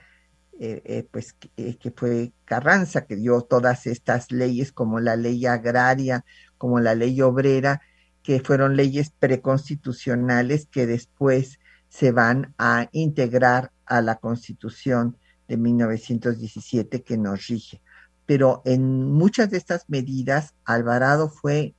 eh, 0.58 0.80
eh, 0.86 1.06
pues 1.10 1.36
eh, 1.58 1.76
que 1.76 1.90
fue 1.90 2.32
Carranza, 2.46 3.04
que 3.04 3.16
dio 3.16 3.42
todas 3.42 3.86
estas 3.86 4.32
leyes 4.32 4.72
como 4.72 5.00
la 5.00 5.14
ley 5.14 5.44
agraria, 5.44 6.24
como 6.56 6.80
la 6.80 6.94
ley 6.94 7.20
obrera, 7.20 7.82
que 8.22 8.40
fueron 8.40 8.74
leyes 8.74 9.10
preconstitucionales 9.10 10.66
que 10.66 10.86
después 10.86 11.58
se 11.96 12.12
van 12.12 12.52
a 12.58 12.90
integrar 12.92 13.72
a 13.86 14.02
la 14.02 14.16
constitución 14.16 15.16
de 15.48 15.56
1917 15.56 17.02
que 17.02 17.16
nos 17.16 17.46
rige. 17.46 17.80
Pero 18.26 18.60
en 18.66 19.12
muchas 19.12 19.48
de 19.50 19.56
estas 19.56 19.88
medidas, 19.88 20.54
Alvarado 20.66 21.30
fue 21.30 21.74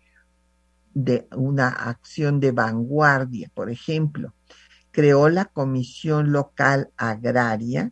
de 0.95 1.27
una 1.36 1.67
acción 1.67 2.39
de 2.39 2.51
vanguardia. 2.51 3.51
Por 3.53 3.69
ejemplo, 3.69 4.34
creó 4.89 5.30
la 5.30 5.45
Comisión 5.45 6.32
Local 6.32 6.89
Agraria, 6.97 7.91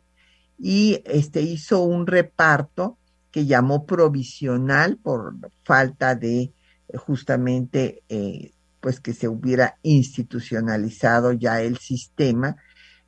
y 0.58 1.04
este 1.06 1.42
hizo 1.42 1.84
un 1.84 2.08
reparto 2.08 2.98
que 3.30 3.46
llamó 3.46 3.86
provisional 3.86 4.98
por 4.98 5.36
falta 5.64 6.16
de 6.16 6.54
justamente 6.96 8.04
eh, 8.10 8.55
pues 8.86 9.00
que 9.00 9.14
se 9.14 9.28
hubiera 9.28 9.80
institucionalizado 9.82 11.34
ya 11.34 11.60
el 11.60 11.80
sistema, 11.80 12.58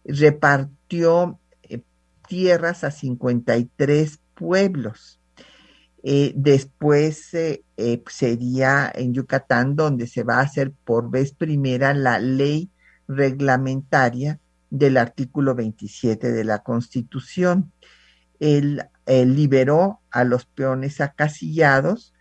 repartió 0.04 1.40
eh, 1.62 1.84
tierras 2.28 2.84
a 2.84 2.90
53 2.90 4.20
pueblos. 4.34 5.20
después 6.34 7.30
sería 8.08 8.92
en 8.96 9.14
Yucatán 9.14 9.76
donde 9.76 10.08
se 10.08 10.24
va 10.24 10.40
a 10.40 10.46
hacer 10.50 10.72
por 10.84 11.12
vez 11.12 11.36
primera 11.36 11.94
la 11.94 12.18
ley 12.18 12.72
reglamentaria 13.08 14.40
del 14.72 14.98
artículo 14.98 15.54
27 15.54 16.32
de 16.32 16.44
la 16.44 16.64
Constitución. 16.64 17.72
Él, 18.40 18.82
liberó 19.06 20.00
a 20.10 20.24
los 20.24 20.46
peones 20.46 21.02
acasillados. 21.02 22.16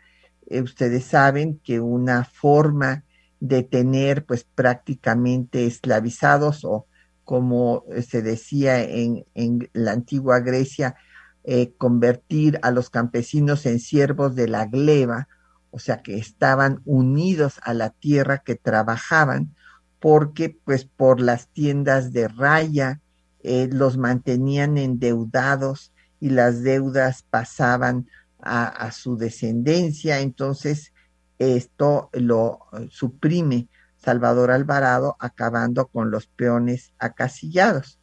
Eh, 0.47 0.61
ustedes 0.61 1.07
saben 1.07 1.59
que 1.65 1.81
una 1.81 2.23
forma 2.25 3.05
de 3.41 3.63
tener 3.63 4.25
pues 4.25 4.45
prácticamente 4.45 5.67
esclavizados 5.67 6.65
o 6.65 6.87
como 7.25 7.85
se 8.09 8.23
decía 8.23 8.83
en, 8.83 9.25
la 9.73 9.93
antigua 9.93 10.39
Grecia, 10.41 10.95
eh, 11.43 11.73
convertir 11.77 12.59
a 12.63 12.71
los 12.71 12.89
campesinos 12.89 13.67
en 13.67 13.81
siervos 13.81 14.37
de 14.37 14.47
la 14.49 14.67
gleba, 14.67 15.29
o 15.71 15.81
sea 15.81 16.03
que 16.03 16.19
estaban 16.19 16.83
unidos 16.85 17.61
a 17.63 17.75
la 17.75 17.91
tierra 17.91 18.39
que 18.39 18.55
trabajaban, 18.55 19.55
porque 19.99 20.57
pues 20.65 20.85
por 20.85 21.21
las 21.21 21.49
tiendas 21.49 22.13
de 22.13 22.29
raya 22.29 23.01
eh, 23.43 23.69
los 23.73 23.97
mantenían 23.97 24.79
endeudados 24.79 25.93
y 26.21 26.31
las 26.31 26.63
deudas 26.63 27.25
pasaban 27.29 28.07
a, 28.41 28.93
su 28.93 29.17
descendencia, 29.17 30.21
entonces 30.21 30.93
esto 31.39 32.11
lo 32.13 32.61
suprime 32.91 33.69
Salvador 33.97 34.51
Alvarado 34.51 35.17
acabando 35.19 35.89
con 35.89 36.11
los 36.11 36.27
peones 36.27 36.93
acasillados. 36.99 37.99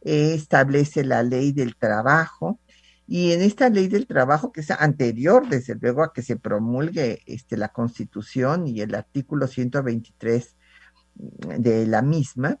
establece 0.00 1.04
la 1.04 1.22
ley 1.22 1.52
del 1.52 1.76
trabajo 1.76 2.58
y 3.06 3.32
en 3.32 3.42
esta 3.42 3.68
ley 3.68 3.88
del 3.88 4.06
trabajo, 4.06 4.52
que 4.52 4.62
es 4.62 4.70
anterior, 4.70 5.48
desde 5.48 5.74
luego, 5.74 6.02
a 6.02 6.12
que 6.12 6.22
se 6.22 6.36
promulgue 6.36 7.22
este, 7.26 7.56
la 7.56 7.68
Constitución 7.68 8.66
y 8.66 8.80
el 8.80 8.94
artículo 8.94 9.46
123 9.46 10.56
de 11.14 11.86
la 11.86 12.00
misma, 12.00 12.58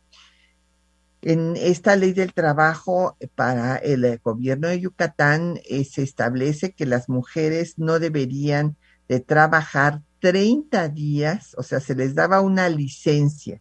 en 1.22 1.56
esta 1.56 1.96
ley 1.96 2.12
del 2.12 2.34
trabajo 2.34 3.16
para 3.36 3.76
el 3.76 4.18
gobierno 4.18 4.68
de 4.68 4.80
Yucatán 4.80 5.60
eh, 5.70 5.84
se 5.84 6.02
establece 6.02 6.72
que 6.72 6.84
las 6.84 7.08
mujeres 7.08 7.78
no 7.78 8.00
deberían 8.00 8.76
de 9.12 9.20
trabajar 9.20 10.00
30 10.20 10.88
días, 10.88 11.54
o 11.58 11.62
sea, 11.62 11.80
se 11.80 11.94
les 11.94 12.14
daba 12.14 12.40
una 12.40 12.70
licencia 12.70 13.60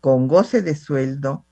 con 0.00 0.28
goce 0.28 0.62
de 0.62 0.74
sueldo 0.74 1.44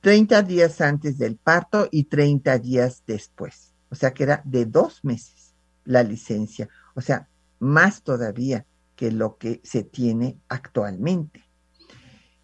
30 0.00 0.42
días 0.42 0.80
antes 0.80 1.18
del 1.18 1.34
parto 1.36 1.88
y 1.90 2.04
30 2.04 2.56
días 2.60 3.02
después. 3.04 3.74
O 3.90 3.96
sea, 3.96 4.14
que 4.14 4.22
era 4.22 4.42
de 4.44 4.66
dos 4.66 5.02
meses 5.02 5.56
la 5.84 6.04
licencia, 6.04 6.68
o 6.94 7.00
sea, 7.00 7.28
más 7.58 8.04
todavía 8.04 8.64
que 8.94 9.10
lo 9.10 9.38
que 9.38 9.60
se 9.64 9.82
tiene 9.82 10.38
actualmente. 10.48 11.42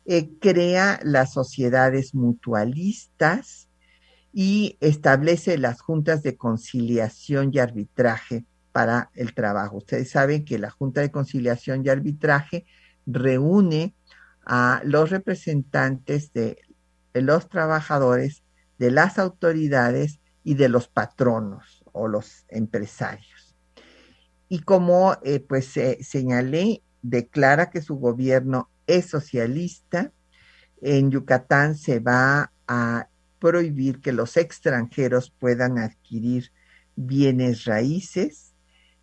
Eh, 0.06 0.30
crea 0.40 0.98
las 1.04 1.32
sociedades 1.32 2.12
mutualistas 2.12 3.68
y 4.32 4.78
establece 4.80 5.58
las 5.58 5.80
juntas 5.80 6.24
de 6.24 6.36
conciliación 6.36 7.50
y 7.52 7.60
arbitraje 7.60 8.46
para 8.72 9.10
el 9.14 9.34
trabajo. 9.34 9.78
Ustedes 9.78 10.10
saben 10.10 10.44
que 10.44 10.58
la 10.58 10.70
Junta 10.70 11.00
de 11.00 11.10
Conciliación 11.10 11.84
y 11.84 11.88
Arbitraje 11.88 12.66
reúne 13.06 13.94
a 14.44 14.80
los 14.84 15.10
representantes 15.10 16.32
de 16.32 16.58
los 17.14 17.48
trabajadores, 17.48 18.42
de 18.78 18.90
las 18.90 19.18
autoridades 19.18 20.20
y 20.44 20.54
de 20.54 20.68
los 20.68 20.88
patronos 20.88 21.84
o 21.92 22.08
los 22.08 22.44
empresarios. 22.48 23.54
Y 24.48 24.60
como 24.60 25.16
eh, 25.22 25.40
pues 25.40 25.74
señalé, 26.00 26.82
declara 27.02 27.70
que 27.70 27.82
su 27.82 27.96
gobierno 27.96 28.70
es 28.86 29.06
socialista. 29.06 30.12
En 30.82 31.10
Yucatán 31.10 31.76
se 31.76 32.00
va 32.00 32.52
a 32.66 33.08
prohibir 33.38 34.00
que 34.00 34.12
los 34.12 34.36
extranjeros 34.36 35.30
puedan 35.30 35.78
adquirir 35.78 36.52
bienes 36.96 37.64
raíces. 37.64 38.49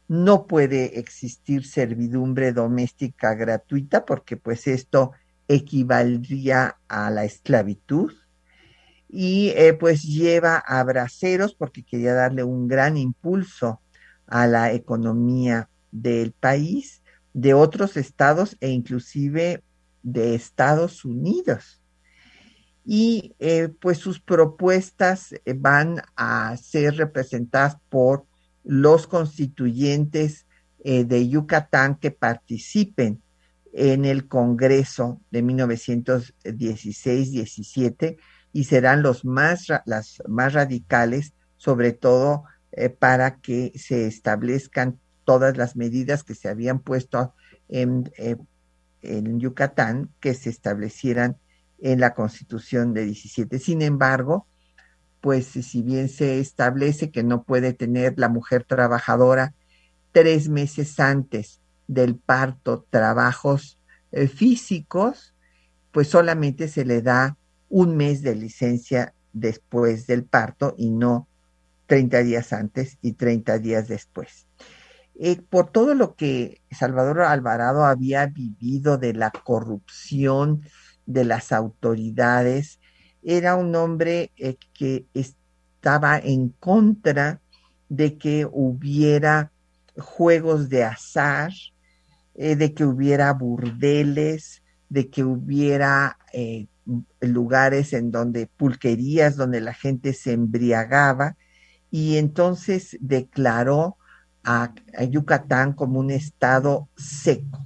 No 0.08 0.48
puede 0.48 1.00
existir 1.00 1.66
servidumbre 1.66 2.54
doméstica 2.54 3.34
gratuita 3.34 4.06
porque 4.06 4.38
pues 4.38 4.68
esto 4.68 5.12
equivaldría 5.48 6.78
a 6.88 7.10
la 7.10 7.26
esclavitud. 7.26 8.14
Y 9.10 9.50
eh, 9.56 9.74
pues 9.74 10.04
lleva 10.04 10.58
a 10.58 10.84
braceros 10.84 11.56
porque 11.56 11.84
quería 11.84 12.14
darle 12.14 12.44
un 12.44 12.68
gran 12.68 12.98
impulso 12.98 13.82
a 14.26 14.48
la 14.48 14.74
economía 14.74 15.70
del 15.92 16.34
país, 16.34 17.02
de 17.34 17.54
otros 17.54 17.96
estados 17.96 18.58
e 18.60 18.70
inclusive 18.70 19.64
de 20.04 20.36
Estados 20.36 21.06
Unidos. 21.06 21.82
Y 22.86 23.36
eh, 23.40 23.70
pues 23.82 23.98
sus 23.98 24.20
propuestas 24.20 25.34
eh, 25.34 25.54
van 25.54 26.02
a 26.16 26.56
ser 26.58 26.96
representadas 26.96 27.78
por 27.90 28.26
los 28.68 29.08
constituyentes 29.08 30.46
eh, 30.84 31.06
de 31.06 31.28
Yucatán 31.30 31.96
que 31.96 32.12
participen 32.12 33.24
en 33.74 34.06
el 34.06 34.28
Congreso 34.28 35.22
de 35.32 35.44
1916-17 35.44 38.18
y 38.52 38.66
serán 38.66 39.02
los 39.02 39.24
más, 39.24 39.68
las 39.86 40.22
más 40.28 40.52
radicales, 40.54 41.32
sobre 41.56 41.94
todo 41.94 42.44
para 43.00 43.38
que 43.38 43.72
se 43.76 44.06
establezcan 44.06 45.00
todas 45.24 45.58
las 45.58 45.76
medidas 45.76 46.24
que 46.24 46.36
se 46.36 46.48
habían 46.48 46.78
puesto 46.80 47.34
en, 47.70 48.12
en 49.02 49.40
Yucatán 49.40 50.12
que 50.20 50.36
se 50.36 50.50
establecieran 50.50 51.38
en 51.80 52.00
la 52.00 52.14
Constitución 52.14 52.94
de 52.94 53.06
17. 53.06 53.60
Sin 53.60 53.82
embargo, 53.82 54.48
pues 55.28 55.48
si 55.48 55.82
bien 55.82 56.08
se 56.08 56.40
establece 56.40 57.12
que 57.12 57.22
no 57.22 57.44
puede 57.44 57.74
tener 57.74 58.14
la 58.16 58.30
mujer 58.30 58.64
trabajadora 58.64 59.54
tres 60.14 60.48
meses 60.48 61.02
antes 61.02 61.60
del 61.86 62.16
parto 62.16 62.86
trabajos 62.90 63.78
eh, 64.14 64.30
físicos, 64.30 65.36
pues 65.92 66.08
solamente 66.08 66.70
se 66.70 66.86
le 66.86 67.02
da 67.02 67.36
un 67.68 67.98
mes 67.98 68.22
de 68.22 68.36
licencia 68.36 69.14
después 69.34 70.08
del 70.08 70.24
parto 70.24 70.76
y 70.78 70.92
no 70.92 71.28
30 71.88 72.20
días 72.20 72.54
antes 72.54 72.98
y 73.02 73.12
30 73.12 73.60
días 73.60 73.90
después. 73.90 74.48
Eh, 75.20 75.42
por 75.42 75.72
todo 75.72 75.94
lo 75.94 76.16
que 76.16 76.62
Salvador 76.72 77.24
Alvarado 77.24 77.84
había 77.84 78.28
vivido 78.28 78.98
de 78.98 79.12
la 79.12 79.32
corrupción 79.32 80.62
de 81.06 81.26
las 81.26 81.52
autoridades, 81.52 82.80
era 83.30 83.58
un 83.58 83.76
hombre 83.76 84.32
eh, 84.38 84.56
que 84.74 85.06
estaba 85.14 86.18
en 86.18 86.50
contra 86.60 87.42
de 87.90 88.18
que 88.18 88.48
hubiera 88.50 89.52
juegos 89.98 90.70
de 90.70 90.86
azar, 90.86 91.52
eh, 92.36 92.56
de 92.56 92.74
que 92.74 92.86
hubiera 92.86 93.34
burdeles, 93.34 94.64
de 94.88 95.10
que 95.10 95.26
hubiera 95.26 96.18
lugares 97.20 97.92
en 97.92 98.12
donde 98.12 98.48
pulquerías, 98.48 99.36
donde 99.36 99.60
la 99.60 99.74
gente 99.74 100.14
se 100.14 100.32
embriagaba, 100.32 101.36
y 101.92 102.16
entonces 102.16 102.98
declaró 103.02 103.98
a, 104.46 104.74
Yucatán 105.10 105.74
como 105.74 106.00
un 106.00 106.12
estado 106.12 106.88
seco. 106.96 107.66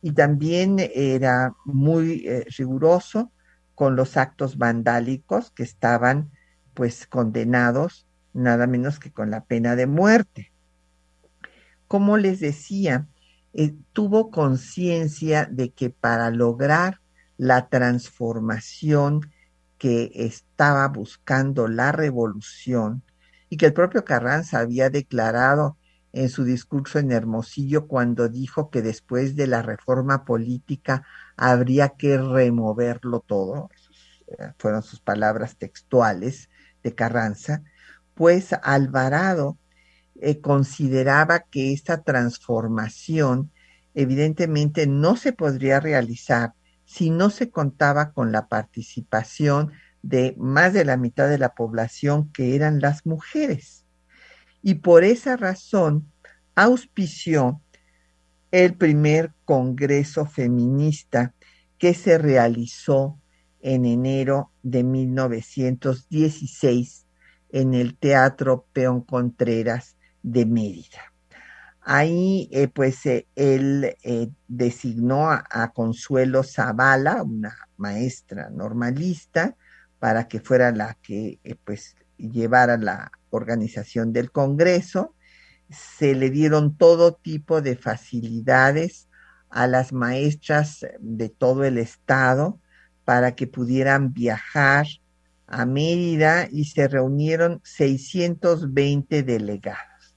Y 0.00 0.10
también 0.10 0.78
era 0.92 1.54
muy 1.64 2.26
eh, 2.26 2.44
riguroso 2.58 3.30
con 3.82 3.96
los 3.96 4.16
actos 4.16 4.58
vandálicos 4.58 5.50
que 5.50 5.64
estaban 5.64 6.30
pues 6.72 7.08
condenados 7.08 8.06
nada 8.32 8.68
menos 8.68 9.00
que 9.00 9.10
con 9.10 9.32
la 9.32 9.42
pena 9.42 9.74
de 9.74 9.88
muerte. 9.88 10.52
Como 11.88 12.16
les 12.16 12.38
decía, 12.38 13.08
eh, 13.52 13.74
tuvo 13.92 14.30
conciencia 14.30 15.48
de 15.50 15.72
que 15.72 15.90
para 15.90 16.30
lograr 16.30 17.00
la 17.38 17.68
transformación 17.68 19.32
que 19.78 20.12
estaba 20.14 20.86
buscando 20.86 21.66
la 21.66 21.90
revolución 21.90 23.02
y 23.48 23.56
que 23.56 23.66
el 23.66 23.72
propio 23.72 24.04
Carranza 24.04 24.60
había 24.60 24.90
declarado 24.90 25.76
en 26.12 26.28
su 26.28 26.44
discurso 26.44 27.00
en 27.00 27.10
Hermosillo 27.10 27.88
cuando 27.88 28.28
dijo 28.28 28.70
que 28.70 28.80
después 28.80 29.34
de 29.34 29.48
la 29.48 29.60
reforma 29.60 30.24
política 30.24 31.04
habría 31.36 31.90
que 31.90 32.18
removerlo 32.18 33.20
todo, 33.20 33.70
eh, 34.26 34.52
fueron 34.58 34.82
sus 34.82 35.00
palabras 35.00 35.56
textuales 35.56 36.48
de 36.82 36.94
Carranza, 36.94 37.62
pues 38.14 38.52
Alvarado 38.62 39.58
eh, 40.20 40.40
consideraba 40.40 41.40
que 41.40 41.72
esta 41.72 42.02
transformación 42.02 43.50
evidentemente 43.94 44.86
no 44.86 45.16
se 45.16 45.32
podría 45.32 45.80
realizar 45.80 46.54
si 46.84 47.10
no 47.10 47.30
se 47.30 47.50
contaba 47.50 48.12
con 48.12 48.32
la 48.32 48.48
participación 48.48 49.72
de 50.02 50.34
más 50.38 50.72
de 50.72 50.84
la 50.84 50.96
mitad 50.96 51.28
de 51.28 51.38
la 51.38 51.54
población 51.54 52.30
que 52.32 52.54
eran 52.54 52.80
las 52.80 53.06
mujeres. 53.06 53.86
Y 54.62 54.74
por 54.76 55.04
esa 55.04 55.36
razón 55.36 56.12
auspició 56.54 57.60
el 58.52 58.74
primer 58.74 59.32
Congreso 59.44 60.26
Feminista 60.26 61.34
que 61.78 61.94
se 61.94 62.18
realizó 62.18 63.18
en 63.60 63.86
enero 63.86 64.52
de 64.62 64.84
1916 64.84 67.06
en 67.50 67.74
el 67.74 67.96
Teatro 67.96 68.66
Peón 68.72 69.00
Contreras 69.00 69.96
de 70.22 70.46
Mérida. 70.46 71.12
Ahí, 71.80 72.48
eh, 72.52 72.68
pues, 72.68 73.04
eh, 73.06 73.26
él 73.34 73.96
eh, 74.04 74.28
designó 74.46 75.28
a, 75.30 75.44
a, 75.50 75.72
Consuelo 75.72 76.44
Zavala, 76.44 77.24
una 77.24 77.56
maestra 77.76 78.50
normalista, 78.50 79.56
para 79.98 80.28
que 80.28 80.38
fuera 80.40 80.70
la 80.70 80.96
que, 81.02 81.40
pues, 81.64 81.96
llevara 82.16 82.76
la 82.76 83.10
organización 83.30 84.12
del 84.12 84.30
Congreso, 84.30 85.16
se 85.72 86.14
le 86.14 86.30
dieron 86.30 86.76
todo 86.76 87.14
tipo 87.14 87.60
de 87.62 87.76
facilidades 87.76 89.08
a 89.50 89.66
las 89.66 89.92
maestras 89.92 90.86
de 91.00 91.28
todo 91.28 91.64
el 91.64 91.78
estado 91.78 92.58
para 93.04 93.34
que 93.34 93.46
pudieran 93.46 94.12
viajar 94.12 94.86
a 95.46 95.66
Mérida 95.66 96.48
y 96.50 96.64
se 96.64 96.88
reunieron 96.88 97.60
620 97.64 99.22
delegados. 99.22 100.16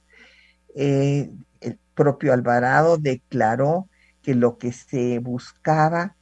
Eh, 0.75 1.31
el 1.59 1.79
propio 1.93 2.33
Alvarado 2.33 2.97
declaró 2.97 3.89
que 4.21 4.35
lo 4.35 4.57
que 4.57 4.71
se 4.71 5.19
buscaba 5.19 6.15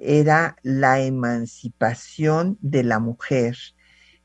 era 0.00 0.56
la 0.62 1.00
emancipación 1.00 2.58
de 2.60 2.84
la 2.84 3.00
mujer, 3.00 3.56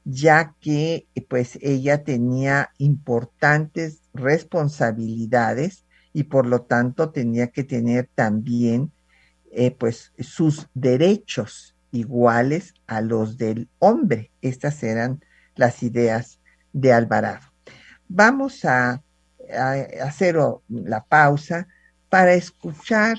ya 0.03 0.55
que 0.59 1.07
pues 1.29 1.57
ella 1.61 2.03
tenía 2.03 2.71
importantes 2.77 4.02
responsabilidades 4.13 5.85
y 6.13 6.23
por 6.23 6.45
lo 6.45 6.61
tanto 6.61 7.09
tenía 7.09 7.47
que 7.47 7.63
tener 7.63 8.09
también 8.15 8.91
eh, 9.51 9.71
pues 9.71 10.13
sus 10.19 10.67
derechos 10.73 11.75
iguales 11.91 12.73
a 12.87 13.01
los 13.01 13.37
del 13.37 13.69
hombre. 13.79 14.31
Estas 14.41 14.81
eran 14.83 15.23
las 15.55 15.83
ideas 15.83 16.39
de 16.71 16.93
Alvarado. 16.93 17.53
Vamos 18.07 18.65
a, 18.65 19.01
hacer 20.01 20.37
la 20.69 21.03
pausa 21.03 21.67
para 22.09 22.33
escuchar 22.33 23.17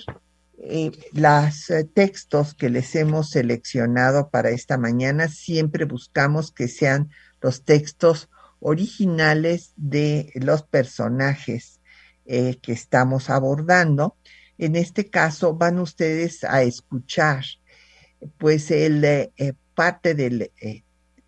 eh, 0.58 0.90
los 1.12 1.70
eh, 1.70 1.84
textos 1.84 2.54
que 2.54 2.70
les 2.70 2.94
hemos 2.96 3.30
seleccionado 3.30 4.30
para 4.30 4.50
esta 4.50 4.78
mañana. 4.78 5.28
Siempre 5.28 5.84
buscamos 5.84 6.50
que 6.50 6.66
sean 6.66 7.10
los 7.40 7.64
textos 7.64 8.30
originales 8.66 9.74
de 9.76 10.32
los 10.36 10.62
personajes 10.62 11.80
eh, 12.24 12.58
que 12.62 12.72
estamos 12.72 13.28
abordando. 13.28 14.16
En 14.56 14.74
este 14.74 15.10
caso 15.10 15.54
van 15.54 15.78
ustedes 15.78 16.44
a 16.44 16.62
escuchar 16.62 17.44
pues 18.38 18.70
el 18.70 19.04
eh, 19.04 19.32
eh, 19.36 19.52
parte 19.74 20.14
de 20.14 20.50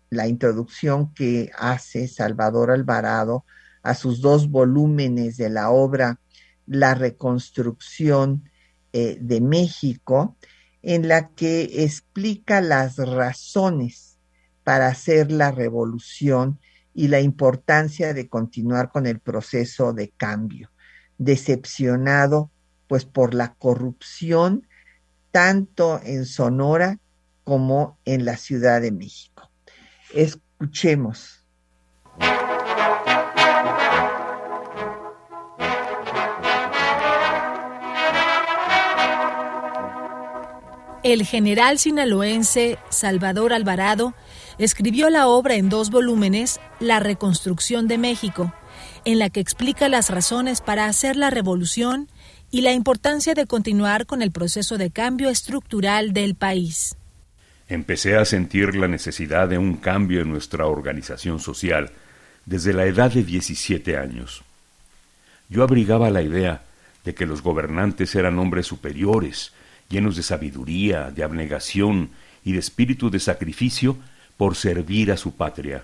la 0.09 0.27
introducción 0.27 1.13
que 1.13 1.51
hace 1.55 2.07
Salvador 2.07 2.71
Alvarado 2.71 3.45
a 3.83 3.93
sus 3.93 4.19
dos 4.19 4.49
volúmenes 4.49 5.37
de 5.37 5.51
la 5.51 5.69
obra 5.69 6.19
La 6.65 6.95
reconstrucción 6.95 8.49
de 8.93 9.41
México, 9.41 10.37
en 10.81 11.07
la 11.07 11.29
que 11.29 11.83
explica 11.83 12.61
las 12.61 12.97
razones 12.97 14.17
para 14.63 14.87
hacer 14.87 15.31
la 15.31 15.51
revolución 15.51 16.59
y 16.97 17.09
la 17.09 17.21
importancia 17.21 18.15
de 18.15 18.27
continuar 18.27 18.91
con 18.91 19.05
el 19.05 19.19
proceso 19.19 19.93
de 19.93 20.09
cambio 20.09 20.71
decepcionado 21.19 22.49
pues 22.87 23.05
por 23.05 23.35
la 23.35 23.53
corrupción 23.53 24.67
tanto 25.29 26.01
en 26.03 26.25
Sonora 26.25 26.97
como 27.43 27.99
en 28.03 28.25
la 28.25 28.35
Ciudad 28.35 28.81
de 28.81 28.91
México. 28.91 29.51
Escuchemos. 30.11 31.45
El 41.03 41.23
general 41.25 41.77
sinaloense 41.77 42.79
Salvador 42.89 43.53
Alvarado 43.53 44.15
escribió 44.57 45.09
la 45.09 45.27
obra 45.27 45.55
en 45.55 45.69
dos 45.69 45.89
volúmenes, 45.89 46.59
La 46.79 46.99
reconstrucción 46.99 47.87
de 47.87 47.97
México, 47.97 48.53
en 49.05 49.19
la 49.19 49.29
que 49.29 49.39
explica 49.39 49.89
las 49.89 50.09
razones 50.09 50.61
para 50.61 50.85
hacer 50.85 51.15
la 51.15 51.29
revolución 51.29 52.09
y 52.49 52.61
la 52.61 52.73
importancia 52.73 53.33
de 53.33 53.45
continuar 53.45 54.05
con 54.05 54.21
el 54.21 54.31
proceso 54.31 54.77
de 54.77 54.91
cambio 54.91 55.29
estructural 55.29 56.13
del 56.13 56.35
país. 56.35 56.95
Empecé 57.67 58.15
a 58.15 58.25
sentir 58.25 58.75
la 58.75 58.87
necesidad 58.87 59.49
de 59.49 59.57
un 59.57 59.75
cambio 59.75 60.21
en 60.21 60.29
nuestra 60.29 60.65
organización 60.67 61.39
social 61.39 61.91
desde 62.45 62.73
la 62.73 62.85
edad 62.85 63.11
de 63.11 63.23
17 63.23 63.97
años. 63.97 64.43
Yo 65.49 65.63
abrigaba 65.63 66.09
la 66.09 66.21
idea 66.21 66.61
de 67.03 67.13
que 67.13 67.25
los 67.25 67.41
gobernantes 67.41 68.15
eran 68.15 68.39
hombres 68.39 68.67
superiores, 68.67 69.51
llenos 69.89 70.15
de 70.15 70.23
sabiduría, 70.23 71.11
de 71.11 71.23
abnegación 71.23 72.09
y 72.43 72.53
de 72.53 72.59
espíritu 72.59 73.09
de 73.09 73.19
sacrificio 73.19 73.97
por 74.37 74.55
servir 74.55 75.11
a 75.11 75.17
su 75.17 75.35
patria. 75.35 75.83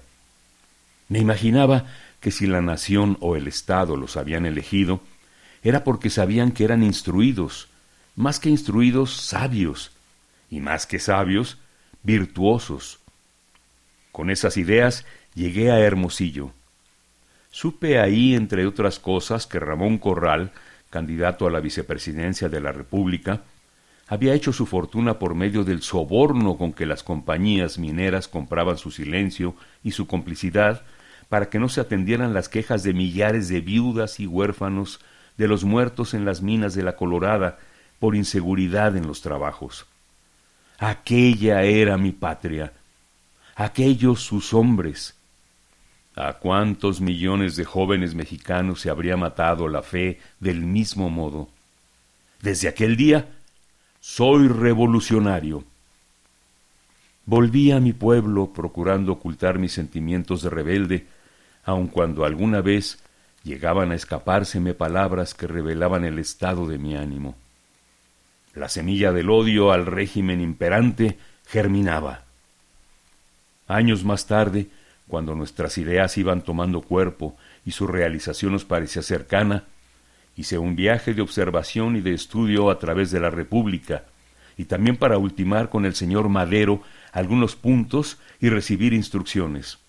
Me 1.10 1.20
imaginaba 1.20 1.86
que 2.22 2.32
si 2.32 2.48
la 2.48 2.62
nación 2.62 3.18
o 3.20 3.36
el 3.36 3.48
Estado 3.48 3.98
los 3.98 4.16
habían 4.16 4.46
elegido, 4.46 5.02
era 5.64 5.84
porque 5.84 6.10
sabían 6.10 6.52
que 6.52 6.64
eran 6.64 6.84
instruidos, 6.84 7.68
más 8.16 8.40
que 8.40 8.50
instruidos, 8.50 9.14
sabios, 9.14 9.92
y 10.50 10.60
más 10.60 10.86
que 10.86 11.00
sabios, 11.00 11.58
virtuosos. 12.04 13.00
Con 14.12 14.30
esas 14.30 14.58
ideas 14.58 15.06
llegué 15.34 15.72
a 15.72 15.80
Hermosillo. 15.80 16.52
Supe 17.50 18.00
ahí, 18.00 18.36
entre 18.36 18.66
otras 18.66 19.00
cosas, 19.00 19.48
que 19.48 19.60
Ramón 19.60 19.98
Corral, 19.98 20.52
candidato 20.90 21.48
a 21.48 21.52
la 21.52 21.60
vicepresidencia 21.60 22.50
de 22.50 22.62
la 22.62 22.72
República, 22.72 23.42
había 24.08 24.34
hecho 24.34 24.52
su 24.52 24.66
fortuna 24.66 25.18
por 25.18 25.34
medio 25.36 25.64
del 25.64 25.82
soborno 25.82 26.58
con 26.58 26.74
que 26.74 26.86
las 26.86 27.04
compañías 27.04 27.78
mineras 27.78 28.28
compraban 28.28 28.78
su 28.78 28.92
silencio 28.92 29.56
y 29.84 29.92
su 29.92 30.08
complicidad 30.08 30.84
para 31.30 31.50
que 31.50 31.60
no 31.60 31.70
se 31.70 31.82
atendieran 31.82 32.34
las 32.34 32.50
quejas 32.50 32.84
de 32.84 32.94
millares 32.94 33.48
de 33.48 33.62
viudas 33.62 34.20
y 34.20 34.28
huérfanos 34.28 35.00
de 35.38 35.48
los 35.48 35.64
muertos 35.64 36.14
en 36.14 36.26
las 36.26 36.42
minas 36.42 36.76
de 36.76 36.84
la 36.84 36.96
Colorada 36.96 37.58
por 38.00 38.16
inseguridad 38.16 38.96
en 38.98 39.08
los 39.08 39.22
trabajos. 39.22 39.86
Aquella 40.78 41.64
era 41.64 41.98
mi 41.98 42.12
patria, 42.12 42.74
aquellos 43.56 44.22
sus 44.22 44.54
hombres. 44.54 45.16
¿A 46.16 46.34
cuántos 46.34 47.02
millones 47.02 47.56
de 47.56 47.66
jóvenes 47.66 48.14
mexicanos 48.14 48.82
se 48.82 48.90
habría 48.92 49.18
matado 49.18 49.68
la 49.68 49.82
fe 49.82 50.20
del 50.40 50.62
mismo 50.62 51.10
modo? 51.10 51.50
Desde 52.42 52.68
aquel 52.68 52.98
día 52.98 53.28
soy 54.04 54.50
revolucionario. 54.50 55.64
Volví 57.26 57.72
a 57.72 57.80
mi 57.80 57.94
pueblo 57.94 58.52
procurando 58.52 59.14
ocultar 59.14 59.60
mis 59.60 59.72
sentimientos 59.72 60.42
de 60.42 60.50
rebelde, 60.50 61.08
aun 61.64 61.88
cuando 61.88 62.26
alguna 62.26 62.60
vez 62.60 63.00
llegaban 63.46 63.94
a 63.94 63.96
escapárseme 63.96 64.74
palabras 64.74 65.34
que 65.34 65.48
revelaban 65.48 66.04
el 66.04 66.20
estado 66.20 66.68
de 66.68 66.78
mi 66.80 66.98
ánimo. 66.98 67.36
La 68.54 68.68
semilla 68.68 69.14
del 69.14 69.30
odio 69.30 69.72
al 69.72 69.86
régimen 69.86 70.42
imperante 70.42 71.18
germinaba. 71.48 72.26
Años 73.70 74.04
más 74.04 74.28
tarde, 74.28 74.68
cuando 75.08 75.34
nuestras 75.34 75.78
ideas 75.78 76.18
iban 76.18 76.42
tomando 76.42 76.82
cuerpo 76.82 77.38
y 77.66 77.72
su 77.72 77.88
realización 77.88 78.52
nos 78.52 78.66
parecía 78.66 79.02
cercana, 79.02 79.64
hice 80.36 80.58
un 80.58 80.76
viaje 80.76 81.14
de 81.14 81.22
observación 81.22 81.96
y 81.96 82.02
de 82.02 82.14
estudio 82.14 82.70
a 82.70 82.80
través 82.80 83.12
de 83.12 83.20
la 83.20 83.30
República, 83.30 84.06
y 84.58 84.66
también 84.66 84.98
para 84.98 85.18
ultimar 85.18 85.70
con 85.70 85.86
el 85.86 85.96
señor 85.96 86.30
Madero 86.30 86.82
algunos 87.12 87.56
puntos 87.56 88.18
y 88.40 88.50
recibir 88.50 88.94
instrucciones. 88.94 89.80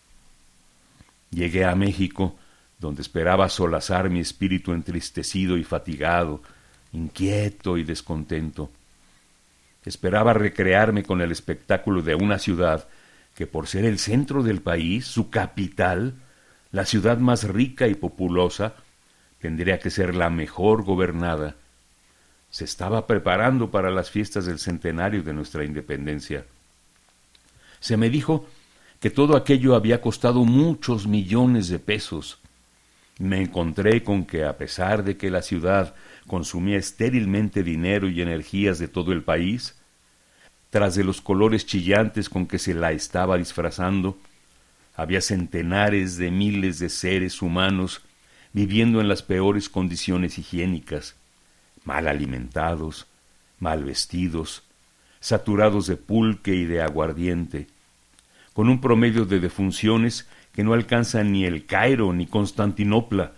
Llegué 1.31 1.65
a 1.65 1.75
México, 1.75 2.37
donde 2.79 3.03
esperaba 3.03 3.49
solazar 3.49 4.11
mi 4.11 4.21
espíritu 4.21 4.73
entristecido 4.73 5.57
y 5.57 5.65
fatigado, 5.65 6.43
inquieto 6.93 7.77
y 7.77 7.85
descontento. 7.85 8.71
Esperaba 9.85 10.33
recrearme 10.33 11.03
con 11.03 11.21
el 11.21 11.33
espectáculo 11.33 12.03
de 12.03 12.15
una 12.15 12.39
ciudad 12.39 12.89
que 13.35 13.47
por 13.47 13.67
ser 13.67 13.85
el 13.85 13.99
centro 13.99 14.43
del 14.43 14.61
país, 14.61 15.07
su 15.07 15.29
capital, 15.29 16.15
la 16.71 16.85
ciudad 16.85 17.19
más 17.19 17.45
rica 17.45 17.89
y 17.89 17.95
populosa, 17.95 18.75
tendría 19.45 19.79
que 19.79 19.91
ser 19.91 20.15
la 20.15 20.31
mejor 20.31 20.85
gobernada. 20.85 21.55
Se 22.49 22.65
estaba 22.65 23.07
preparando 23.07 23.71
para 23.71 23.91
las 23.91 24.11
fiestas 24.11 24.47
del 24.47 24.59
centenario 24.59 25.23
de 25.23 25.35
nuestra 25.35 25.67
independencia. 25.67 26.47
Se 27.79 27.99
me 27.99 28.09
dijo 28.09 28.47
que 29.01 29.11
todo 29.11 29.37
aquello 29.37 29.75
había 29.75 30.01
costado 30.01 30.47
muchos 30.47 31.07
millones 31.07 31.69
de 31.69 31.79
pesos. 31.79 32.39
Me 33.19 33.43
encontré 33.43 34.03
con 34.03 34.25
que 34.25 34.47
a 34.47 34.57
pesar 34.57 35.05
de 35.05 35.19
que 35.19 35.29
la 35.31 35.43
ciudad 35.43 35.95
consumía 36.27 36.79
estérilmente 36.79 37.63
dinero 37.63 38.09
y 38.09 38.23
energías 38.23 38.79
de 38.79 38.89
todo 38.89 39.13
el 39.13 39.25
país, 39.25 39.75
tras 40.71 40.95
de 40.95 41.05
los 41.05 41.21
colores 41.21 41.67
chillantes 41.67 42.31
con 42.31 42.47
que 42.47 42.59
se 42.59 42.73
la 42.73 42.93
estaba 42.93 43.37
disfrazando, 43.37 44.17
había 44.97 45.21
centenares 45.21 46.17
de 46.17 46.31
miles 46.31 46.79
de 46.79 46.89
seres 46.89 47.43
humanos 47.43 48.01
viviendo 48.55 49.01
en 49.01 49.09
las 49.09 49.23
peores 49.23 49.69
condiciones 49.69 50.39
higiénicas, 50.39 51.17
mal 51.85 52.09
alimentados, 52.09 53.07
mal 53.59 53.85
vestidos, 53.85 54.63
saturados 55.21 55.87
de 55.87 55.97
pulque 55.97 56.55
y 56.55 56.65
de 56.65 56.81
aguardiente, 56.81 57.67
con 58.55 58.69
un 58.69 58.81
promedio 58.81 59.27
de 59.27 59.41
defunciones 59.41 60.29
que 60.53 60.63
no 60.63 60.73
alcanza 60.73 61.25
ni 61.25 61.45
el 61.45 61.67
Cairo 61.67 62.13
ni 62.13 62.27
Constantinopla, 62.27 63.33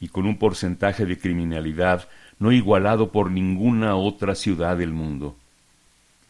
y 0.00 0.08
con 0.08 0.26
un 0.26 0.38
porcentaje 0.38 1.06
de 1.06 1.18
criminalidad 1.18 2.08
no 2.38 2.52
igualado 2.52 3.12
por 3.12 3.30
ninguna 3.30 3.96
otra 3.96 4.34
ciudad 4.34 4.76
del 4.76 4.92
mundo. 4.92 5.36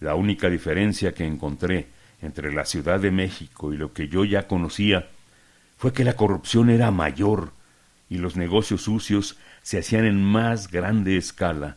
La 0.00 0.14
única 0.14 0.50
diferencia 0.50 1.14
que 1.14 1.26
encontré 1.26 1.88
entre 2.22 2.52
la 2.52 2.64
Ciudad 2.64 3.00
de 3.00 3.10
México 3.10 3.72
y 3.72 3.76
lo 3.76 3.92
que 3.92 4.08
yo 4.08 4.24
ya 4.24 4.46
conocía 4.46 5.08
fue 5.78 5.92
que 5.92 6.04
la 6.04 6.14
corrupción 6.14 6.70
era 6.70 6.90
mayor 6.90 7.52
y 8.08 8.18
los 8.18 8.36
negocios 8.36 8.82
sucios 8.82 9.36
se 9.62 9.78
hacían 9.78 10.04
en 10.04 10.22
más 10.22 10.70
grande 10.70 11.16
escala. 11.16 11.76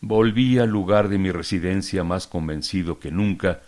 Volví 0.00 0.58
al 0.58 0.68
lugar 0.68 1.08
de 1.08 1.18
mi 1.18 1.30
residencia 1.30 2.04
más 2.04 2.26
convencido 2.26 2.98
que 2.98 3.10
nunca 3.10 3.60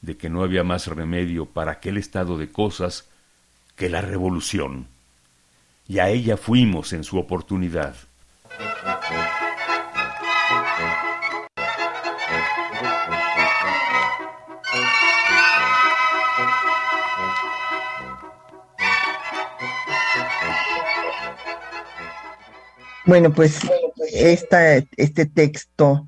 de 0.00 0.16
que 0.16 0.28
no 0.30 0.42
había 0.42 0.64
más 0.64 0.86
remedio 0.86 1.46
para 1.46 1.72
aquel 1.72 1.96
estado 1.96 2.38
de 2.38 2.50
cosas 2.50 3.08
que 3.76 3.88
la 3.88 4.00
revolución. 4.00 4.86
Y 5.86 6.00
a 6.00 6.08
ella 6.08 6.36
fuimos 6.36 6.92
en 6.92 7.04
su 7.04 7.18
oportunidad. 7.18 7.94
Bueno, 23.08 23.32
pues 23.32 23.60
esta, 24.12 24.76
este 24.76 25.24
texto 25.24 26.04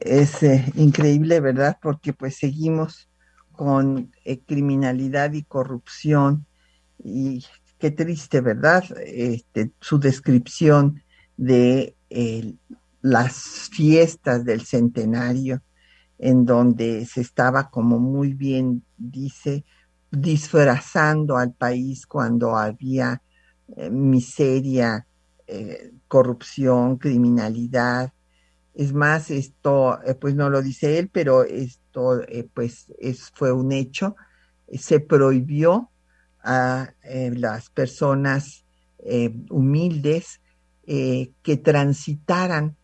es 0.00 0.42
eh, 0.42 0.64
increíble, 0.74 1.38
¿verdad? 1.38 1.78
Porque 1.80 2.12
pues 2.12 2.38
seguimos 2.38 3.08
con 3.52 4.10
eh, 4.24 4.40
criminalidad 4.40 5.32
y 5.34 5.44
corrupción 5.44 6.46
y 7.04 7.44
qué 7.78 7.92
triste, 7.92 8.40
¿verdad? 8.40 8.82
Este, 9.06 9.70
su 9.80 10.00
descripción 10.00 11.04
de 11.36 11.94
las 13.00 13.70
fiestas 13.70 14.44
del 14.44 14.62
centenario, 14.62 15.62
en 16.18 16.46
donde 16.46 17.06
se 17.06 17.20
estaba, 17.20 17.70
como 17.70 18.00
muy 18.00 18.34
bien 18.34 18.82
dice, 18.98 19.64
disfrazando 20.10 21.36
al 21.36 21.52
país 21.52 22.08
cuando 22.08 22.56
había 22.56 23.22
eh, 23.76 23.88
miseria, 23.88 25.06
eh, 25.52 25.92
corrupción, 26.06 26.96
criminalidad. 26.96 28.12
Es 28.72 28.92
más, 28.92 29.32
esto, 29.32 30.00
eh, 30.04 30.14
pues 30.14 30.36
no 30.36 30.48
lo 30.48 30.62
dice 30.62 30.98
él, 30.98 31.10
pero 31.12 31.42
esto, 31.42 32.22
eh, 32.22 32.48
pues, 32.54 32.86
es, 33.00 33.32
fue 33.34 33.50
un 33.52 33.72
hecho. 33.72 34.14
Se 34.72 35.00
prohibió 35.00 35.90
a 36.42 36.94
las 37.02 37.68
personas 37.68 38.64
humildes 39.50 40.40
que 40.86 41.56
transitaran 41.62 42.76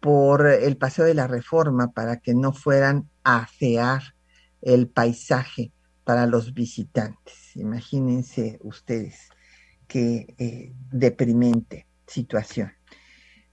por 0.00 0.46
el 0.46 0.76
Paseo 0.76 1.04
de 1.04 1.14
la 1.14 1.26
Reforma 1.26 1.92
para 1.92 2.18
que 2.18 2.34
no 2.34 2.52
fueran 2.52 3.10
a 3.24 3.38
afear 3.38 4.14
el 4.62 4.88
paisaje 4.88 5.72
para 6.04 6.26
los 6.26 6.54
visitantes. 6.54 7.56
Imagínense 7.56 8.58
ustedes 8.62 9.28
qué 9.86 10.72
deprimente 10.92 11.86
situación. 12.06 12.72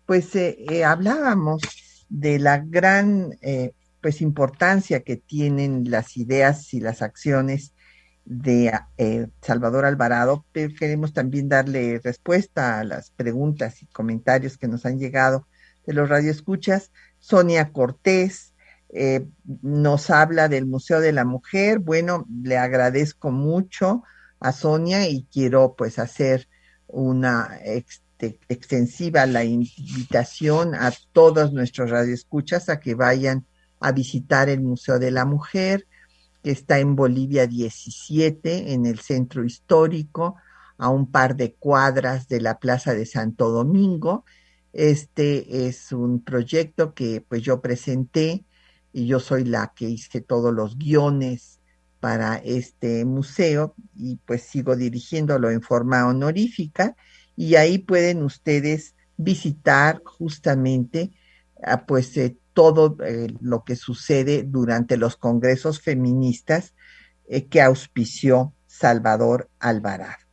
Pues 0.05 0.35
eh, 0.35 0.57
eh, 0.69 0.83
hablábamos 0.83 1.61
de 2.09 2.39
la 2.39 2.57
gran 2.57 3.37
eh, 3.41 3.73
pues 4.01 4.21
importancia 4.21 5.01
que 5.03 5.15
tienen 5.15 5.89
las 5.89 6.17
ideas 6.17 6.73
y 6.73 6.81
las 6.81 7.01
acciones 7.01 7.73
de 8.25 8.71
Salvador 9.41 9.85
Alvarado, 9.85 10.45
pero 10.51 10.73
queremos 10.77 11.11
también 11.11 11.49
darle 11.49 11.99
respuesta 12.03 12.79
a 12.79 12.83
las 12.83 13.11
preguntas 13.11 13.81
y 13.81 13.87
comentarios 13.87 14.57
que 14.57 14.67
nos 14.67 14.85
han 14.85 14.99
llegado 14.99 15.47
de 15.85 15.93
los 15.93 16.07
radioescuchas. 16.07 16.91
Sonia 17.19 17.71
Cortés 17.71 18.53
nos 19.61 20.09
habla 20.09 20.49
del 20.49 20.65
Museo 20.67 20.99
de 20.99 21.13
la 21.13 21.25
Mujer. 21.25 21.79
Bueno, 21.79 22.27
le 22.43 22.57
agradezco 22.57 23.31
mucho 23.31 24.03
a 24.39 24.51
Sonia 24.51 25.07
y 25.07 25.25
quiero 25.31 25.75
pues 25.75 25.99
hacer 25.99 26.47
una 26.87 27.57
este, 28.21 28.39
extensiva 28.49 29.25
la 29.25 29.43
invitación 29.43 30.75
a 30.75 30.93
todos 31.11 31.53
nuestros 31.53 31.89
radioescuchas 31.89 32.69
a 32.69 32.79
que 32.79 32.93
vayan 32.93 33.45
a 33.79 33.91
visitar 33.91 34.47
el 34.47 34.61
Museo 34.61 34.99
de 34.99 35.09
la 35.09 35.25
Mujer, 35.25 35.87
que 36.43 36.51
está 36.51 36.77
en 36.79 36.95
Bolivia 36.95 37.47
17, 37.47 38.73
en 38.73 38.85
el 38.85 38.99
centro 38.99 39.43
histórico, 39.43 40.35
a 40.77 40.89
un 40.89 41.09
par 41.09 41.35
de 41.35 41.53
cuadras 41.53 42.27
de 42.27 42.41
la 42.41 42.59
Plaza 42.59 42.93
de 42.93 43.07
Santo 43.07 43.49
Domingo. 43.49 44.23
Este 44.71 45.67
es 45.67 45.91
un 45.91 46.23
proyecto 46.23 46.93
que 46.93 47.25
pues 47.27 47.41
yo 47.41 47.59
presenté 47.59 48.45
y 48.93 49.07
yo 49.07 49.19
soy 49.19 49.45
la 49.45 49.73
que 49.75 49.89
hice 49.89 50.21
todos 50.21 50.53
los 50.53 50.77
guiones 50.77 51.59
para 51.99 52.35
este 52.37 53.03
museo 53.05 53.73
y 53.95 54.17
pues 54.25 54.43
sigo 54.43 54.75
dirigiéndolo 54.75 55.49
en 55.49 55.61
forma 55.61 56.07
honorífica 56.07 56.95
y 57.41 57.55
ahí 57.55 57.79
pueden 57.79 58.21
ustedes 58.21 58.93
visitar 59.17 60.03
justamente 60.05 61.09
ah, 61.63 61.87
pues 61.87 62.15
eh, 62.17 62.37
todo 62.53 62.97
eh, 63.03 63.33
lo 63.41 63.63
que 63.63 63.75
sucede 63.75 64.43
durante 64.43 64.95
los 64.95 65.17
congresos 65.17 65.81
feministas 65.81 66.75
eh, 67.27 67.47
que 67.47 67.63
auspició 67.63 68.53
Salvador 68.67 69.49
Alvarado. 69.59 70.23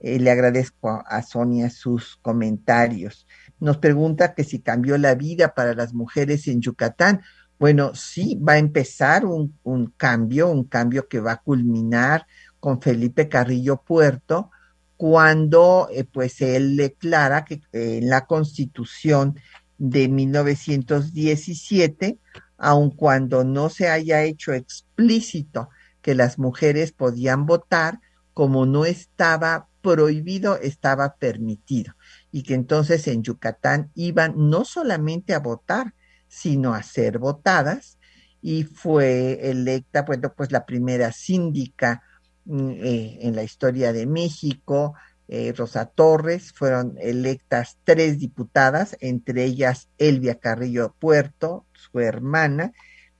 le 0.00 0.30
agradezco 0.30 1.02
a 1.06 1.22
Sonia 1.22 1.70
sus 1.70 2.18
comentarios. 2.20 3.26
Nos 3.58 3.78
pregunta 3.78 4.34
que 4.34 4.44
si 4.44 4.60
cambió 4.60 4.98
la 4.98 5.14
vida 5.14 5.54
para 5.54 5.72
las 5.72 5.94
mujeres 5.94 6.46
en 6.46 6.60
Yucatán. 6.60 7.22
Bueno, 7.58 7.94
sí, 7.94 8.38
va 8.46 8.54
a 8.54 8.58
empezar 8.58 9.24
un, 9.24 9.58
un 9.62 9.86
cambio, 9.96 10.50
un 10.50 10.64
cambio 10.64 11.08
que 11.08 11.20
va 11.20 11.32
a 11.32 11.42
culminar 11.42 12.26
con 12.60 12.82
Felipe 12.82 13.30
Carrillo 13.30 13.80
Puerto, 13.82 14.50
cuando 14.96 15.88
eh, 15.90 16.04
pues 16.04 16.40
él 16.40 16.76
declara 16.76 17.44
que 17.44 17.54
eh, 17.72 17.98
en 17.98 18.08
la 18.08 18.26
constitución 18.26 19.38
de 19.78 20.08
1917, 20.08 22.18
aun 22.56 22.90
cuando 22.90 23.44
no 23.44 23.70
se 23.70 23.88
haya 23.88 24.22
hecho 24.22 24.52
explícito 24.52 25.68
que 26.00 26.14
las 26.14 26.38
mujeres 26.38 26.92
podían 26.92 27.46
votar, 27.46 28.00
como 28.32 28.66
no 28.66 28.84
estaba 28.84 29.68
prohibido, 29.80 30.58
estaba 30.58 31.16
permitido. 31.16 31.94
Y 32.30 32.42
que 32.42 32.54
entonces 32.54 33.06
en 33.08 33.22
Yucatán 33.22 33.90
iban 33.94 34.34
no 34.36 34.64
solamente 34.64 35.34
a 35.34 35.40
votar, 35.40 35.94
sino 36.28 36.74
a 36.74 36.82
ser 36.82 37.18
votadas. 37.18 37.98
Y 38.40 38.64
fue 38.64 39.50
electa, 39.50 40.04
pues 40.04 40.52
la 40.52 40.66
primera 40.66 41.12
síndica 41.12 42.02
eh, 42.46 43.18
en 43.22 43.34
la 43.34 43.42
historia 43.42 43.92
de 43.92 44.06
México. 44.06 44.94
Eh, 45.28 45.54
Rosa 45.56 45.86
Torres, 45.86 46.52
fueron 46.52 46.96
electas 47.00 47.78
tres 47.84 48.18
diputadas, 48.18 48.98
entre 49.00 49.44
ellas 49.44 49.88
Elvia 49.96 50.38
Carrillo 50.38 50.94
Puerto, 50.98 51.64
su 51.72 52.00
hermana, 52.00 52.72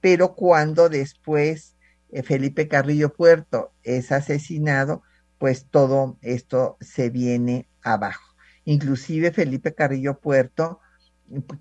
pero 0.03 0.35
cuando 0.35 0.91
después 0.91 1.77
eh, 2.13 2.23
Felipe 2.23 2.69
Carrillo 2.69 3.15
Puerto 3.15 3.73
es 3.83 4.13
asesinado, 4.13 5.03
pues 5.39 5.67
todo 5.71 6.19
esto 6.21 6.77
se 6.83 7.09
viene 7.09 7.67
abajo. 7.83 8.35
Inclusive 8.67 9.33
Felipe 9.33 9.75
Carrillo 9.75 10.21
Puerto, 10.21 10.81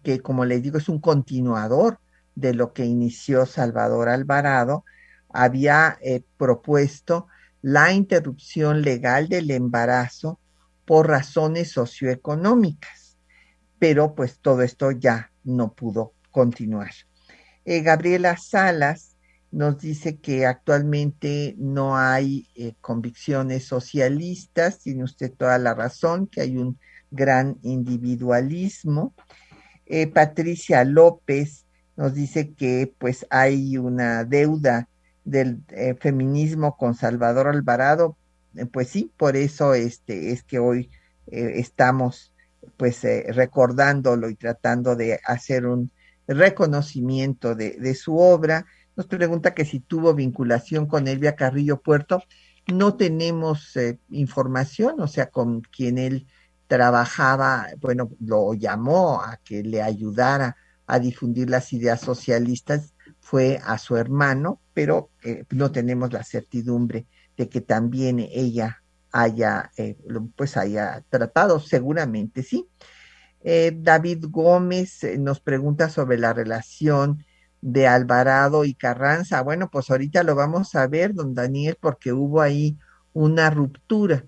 que 0.03 0.19
como 0.19 0.43
les 0.43 0.61
digo 0.61 0.77
es 0.77 0.89
un 0.89 0.99
continuador 0.99 1.99
de 2.35 2.53
lo 2.53 2.73
que 2.73 2.83
inició 2.83 3.45
Salvador 3.45 4.09
Alvarado, 4.09 4.83
había 5.29 5.97
propuesto 6.37 7.27
la 7.63 7.93
interrupción 7.93 8.81
legal 8.81 9.29
del 9.29 9.49
embarazo 9.49 10.39
por 10.85 11.07
razones 11.07 11.71
socioeconómicas. 11.71 13.17
Pero 13.79 14.13
pues 14.13 14.37
todo 14.39 14.61
esto 14.61 14.91
ya 14.91 15.31
no 15.45 15.73
pudo 15.73 16.13
continuar. 16.29 16.91
Eh, 17.63 17.81
Gabriela 17.81 18.35
Salas 18.37 19.15
nos 19.49 19.79
dice 19.79 20.17
que 20.17 20.45
actualmente 20.45 21.55
no 21.57 21.97
hay 21.97 22.47
eh, 22.55 22.73
convicciones 22.81 23.63
socialistas, 23.65 24.79
tiene 24.79 25.03
usted 25.03 25.31
toda 25.31 25.57
la 25.57 25.73
razón, 25.73 26.27
que 26.27 26.41
hay 26.41 26.57
un 26.57 26.77
gran 27.11 27.59
individualismo. 27.61 29.13
Eh, 29.85 30.07
Patricia 30.07 30.83
López 30.83 31.65
nos 31.95 32.13
dice 32.13 32.53
que 32.53 32.93
pues 32.97 33.25
hay 33.29 33.77
una 33.77 34.25
deuda 34.25 34.89
del 35.23 35.63
eh, 35.69 35.95
feminismo 35.99 36.77
con 36.77 36.95
Salvador 36.95 37.47
Alvarado, 37.47 38.17
eh, 38.55 38.65
pues 38.65 38.89
sí, 38.89 39.11
por 39.17 39.35
eso 39.35 39.73
este, 39.73 40.31
es 40.31 40.43
que 40.43 40.59
hoy 40.59 40.89
eh, 41.27 41.53
estamos 41.55 42.33
pues 42.77 43.01
recordándolo 43.27 44.29
y 44.29 44.35
tratando 44.35 44.95
de 44.95 45.19
hacer 45.25 45.65
un 45.65 45.91
reconocimiento 46.27 47.55
de, 47.55 47.71
de, 47.71 47.93
su 47.93 48.17
obra. 48.17 48.65
Nos 48.95 49.05
pregunta 49.07 49.53
que 49.53 49.65
si 49.65 49.79
tuvo 49.79 50.13
vinculación 50.13 50.87
con 50.87 51.07
Elvia 51.07 51.35
Carrillo 51.35 51.81
Puerto. 51.81 52.23
No 52.67 52.95
tenemos 52.95 53.77
información, 54.09 55.01
o 55.01 55.07
sea, 55.07 55.29
con 55.29 55.61
quien 55.61 55.97
él 55.97 56.25
trabajaba, 56.67 57.67
bueno, 57.81 58.09
lo 58.21 58.53
llamó 58.53 59.21
a 59.21 59.37
que 59.43 59.61
le 59.61 59.81
ayudara 59.81 60.55
a 60.87 60.99
difundir 60.99 61.49
las 61.49 61.73
ideas 61.73 62.01
socialistas 62.01 62.92
fue 63.23 63.61
a 63.63 63.77
su 63.77 63.95
hermano, 63.95 64.59
pero 64.73 65.09
eh, 65.23 65.45
no 65.49 65.71
tenemos 65.71 66.11
la 66.11 66.25
certidumbre 66.25 67.07
de 67.37 67.47
que 67.47 67.61
también 67.61 68.19
ella 68.19 68.83
haya, 69.13 69.71
eh, 69.77 69.97
pues 70.35 70.57
haya 70.57 71.03
tratado, 71.09 71.61
seguramente 71.61 72.43
sí. 72.43 72.67
Eh, 73.41 73.71
David 73.75 74.25
Gómez 74.29 74.99
nos 75.17 75.39
pregunta 75.39 75.89
sobre 75.89 76.17
la 76.17 76.33
relación 76.33 77.23
de 77.61 77.87
Alvarado 77.87 78.65
y 78.65 78.73
Carranza. 78.73 79.41
Bueno, 79.41 79.69
pues 79.71 79.89
ahorita 79.89 80.23
lo 80.23 80.35
vamos 80.35 80.75
a 80.75 80.85
ver, 80.87 81.13
don 81.13 81.33
Daniel, 81.33 81.77
porque 81.79 82.11
hubo 82.11 82.41
ahí 82.41 82.77
una 83.13 83.49
ruptura. 83.49 84.25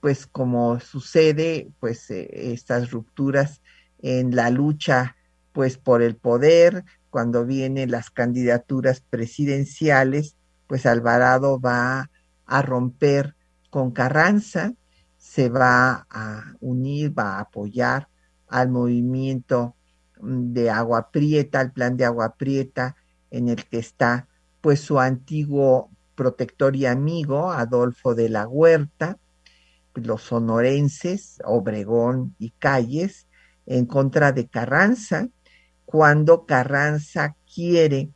pues 0.00 0.26
como 0.26 0.80
sucede, 0.80 1.70
pues 1.78 2.10
estas 2.10 2.90
rupturas 2.90 3.62
en 4.00 4.34
la 4.34 4.50
lucha 4.50 5.16
pues 5.52 5.78
por 5.78 6.02
el 6.02 6.16
poder, 6.16 6.84
cuando 7.16 7.46
vienen 7.46 7.90
las 7.90 8.10
candidaturas 8.10 9.00
presidenciales, 9.00 10.36
pues 10.66 10.84
Alvarado 10.84 11.58
va 11.58 12.10
a 12.44 12.60
romper 12.60 13.34
con 13.70 13.90
Carranza, 13.90 14.74
se 15.16 15.48
va 15.48 16.06
a 16.10 16.52
unir, 16.60 17.18
va 17.18 17.38
a 17.38 17.40
apoyar 17.40 18.08
al 18.48 18.68
movimiento 18.68 19.74
de 20.20 20.68
Agua 20.68 21.10
Prieta, 21.10 21.60
al 21.60 21.72
plan 21.72 21.96
de 21.96 22.04
Agua 22.04 22.34
Prieta, 22.36 22.96
en 23.30 23.48
el 23.48 23.64
que 23.64 23.78
está 23.78 24.28
pues 24.60 24.80
su 24.80 25.00
antiguo 25.00 25.88
protector 26.16 26.76
y 26.76 26.84
amigo, 26.84 27.50
Adolfo 27.50 28.14
de 28.14 28.28
la 28.28 28.46
Huerta, 28.46 29.16
los 29.94 30.20
sonorenses, 30.20 31.38
Obregón 31.46 32.34
y 32.38 32.50
Calles, 32.50 33.26
en 33.64 33.86
contra 33.86 34.32
de 34.32 34.48
Carranza, 34.48 35.30
cuando 35.86 36.44
Carranza 36.44 37.36
quiere 37.52 38.10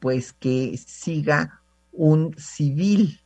pues 0.00 0.32
que 0.32 0.76
siga 0.76 1.60
un 1.92 2.34
civil 2.36 3.20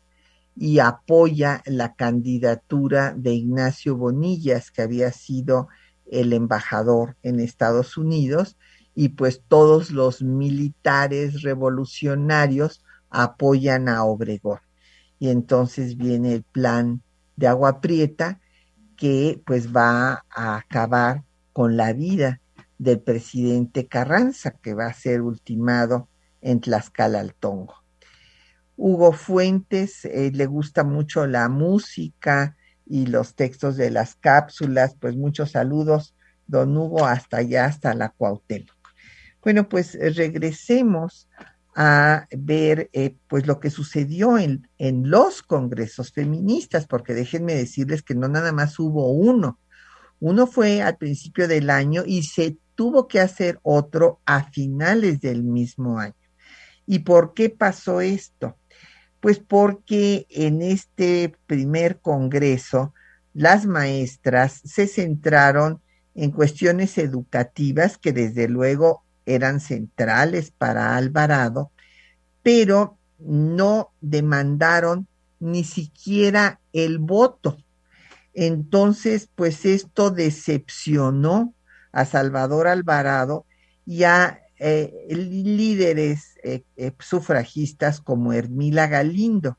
y 0.54 0.80
apoya 0.80 1.62
la 1.66 1.94
candidatura 1.94 3.14
de 3.16 3.32
Ignacio 3.32 3.96
Bonillas, 3.96 4.70
que 4.70 4.82
había 4.82 5.12
sido 5.12 5.68
el 6.10 6.32
embajador 6.32 7.16
en 7.22 7.40
Estados 7.40 7.96
Unidos, 7.96 8.56
y 8.94 9.10
pues 9.10 9.42
todos 9.46 9.90
los 9.90 10.22
militares 10.22 11.42
revolucionarios 11.42 12.84
apoyan 13.10 13.88
a 13.88 14.04
Obregón. 14.04 14.58
Y 15.20 15.30
entonces 15.30 15.96
viene 15.96 16.34
el 16.34 16.42
plan 16.42 17.02
de 17.36 17.46
Agua 17.46 17.80
Prieta, 17.80 18.40
que 18.96 19.40
pues 19.46 19.74
va 19.74 20.24
a 20.30 20.56
acabar 20.56 21.22
con 21.52 21.76
la 21.76 21.92
vida 21.92 22.40
del 22.78 23.00
presidente 23.00 23.86
Carranza, 23.86 24.52
que 24.52 24.74
va 24.74 24.86
a 24.86 24.94
ser 24.94 25.20
ultimado 25.20 26.08
en 26.40 26.60
Tlaxcala 26.60 27.20
al 27.20 27.34
Tongo. 27.34 27.74
Hugo 28.76 29.12
Fuentes 29.12 30.04
eh, 30.04 30.30
le 30.32 30.46
gusta 30.46 30.84
mucho 30.84 31.26
la 31.26 31.48
música 31.48 32.56
y 32.86 33.06
los 33.06 33.34
textos 33.34 33.76
de 33.76 33.90
las 33.90 34.14
cápsulas, 34.14 34.96
pues 34.98 35.16
muchos 35.16 35.50
saludos, 35.50 36.14
don 36.46 36.76
Hugo, 36.76 37.04
hasta 37.04 37.38
allá, 37.38 37.66
hasta 37.66 37.92
la 37.94 38.10
Cuauhtémoc. 38.10 38.76
Bueno, 39.42 39.68
pues 39.68 39.94
eh, 39.96 40.10
regresemos 40.10 41.28
a 41.74 42.26
ver 42.36 42.88
eh, 42.92 43.16
pues 43.28 43.46
lo 43.46 43.60
que 43.60 43.70
sucedió 43.70 44.38
en, 44.38 44.68
en 44.78 45.10
los 45.10 45.42
congresos 45.42 46.12
feministas, 46.12 46.86
porque 46.86 47.14
déjenme 47.14 47.54
decirles 47.54 48.02
que 48.02 48.14
no 48.14 48.28
nada 48.28 48.52
más 48.52 48.78
hubo 48.78 49.10
uno. 49.10 49.58
Uno 50.20 50.46
fue 50.46 50.82
al 50.82 50.96
principio 50.96 51.46
del 51.46 51.70
año 51.70 52.02
y 52.04 52.22
se 52.22 52.56
tuvo 52.78 53.08
que 53.08 53.18
hacer 53.18 53.58
otro 53.64 54.20
a 54.24 54.52
finales 54.52 55.20
del 55.20 55.42
mismo 55.42 55.98
año. 55.98 56.14
¿Y 56.86 57.00
por 57.00 57.34
qué 57.34 57.50
pasó 57.50 58.00
esto? 58.00 58.56
Pues 59.18 59.40
porque 59.40 60.28
en 60.30 60.62
este 60.62 61.34
primer 61.48 61.98
congreso 61.98 62.94
las 63.34 63.66
maestras 63.66 64.60
se 64.64 64.86
centraron 64.86 65.80
en 66.14 66.30
cuestiones 66.30 66.98
educativas 66.98 67.98
que 67.98 68.12
desde 68.12 68.46
luego 68.46 69.02
eran 69.26 69.58
centrales 69.58 70.52
para 70.52 70.96
Alvarado, 70.96 71.72
pero 72.44 72.96
no 73.18 73.90
demandaron 74.00 75.08
ni 75.40 75.64
siquiera 75.64 76.60
el 76.72 77.00
voto. 77.00 77.58
Entonces, 78.34 79.28
pues 79.34 79.64
esto 79.64 80.12
decepcionó 80.12 81.54
a 81.92 82.04
Salvador 82.04 82.68
Alvarado 82.68 83.46
y 83.86 84.04
a 84.04 84.40
eh, 84.58 84.92
líderes 85.10 86.34
eh, 86.42 86.64
eh, 86.76 86.92
sufragistas 86.98 88.00
como 88.00 88.32
Hermila 88.32 88.88
Galindo, 88.88 89.56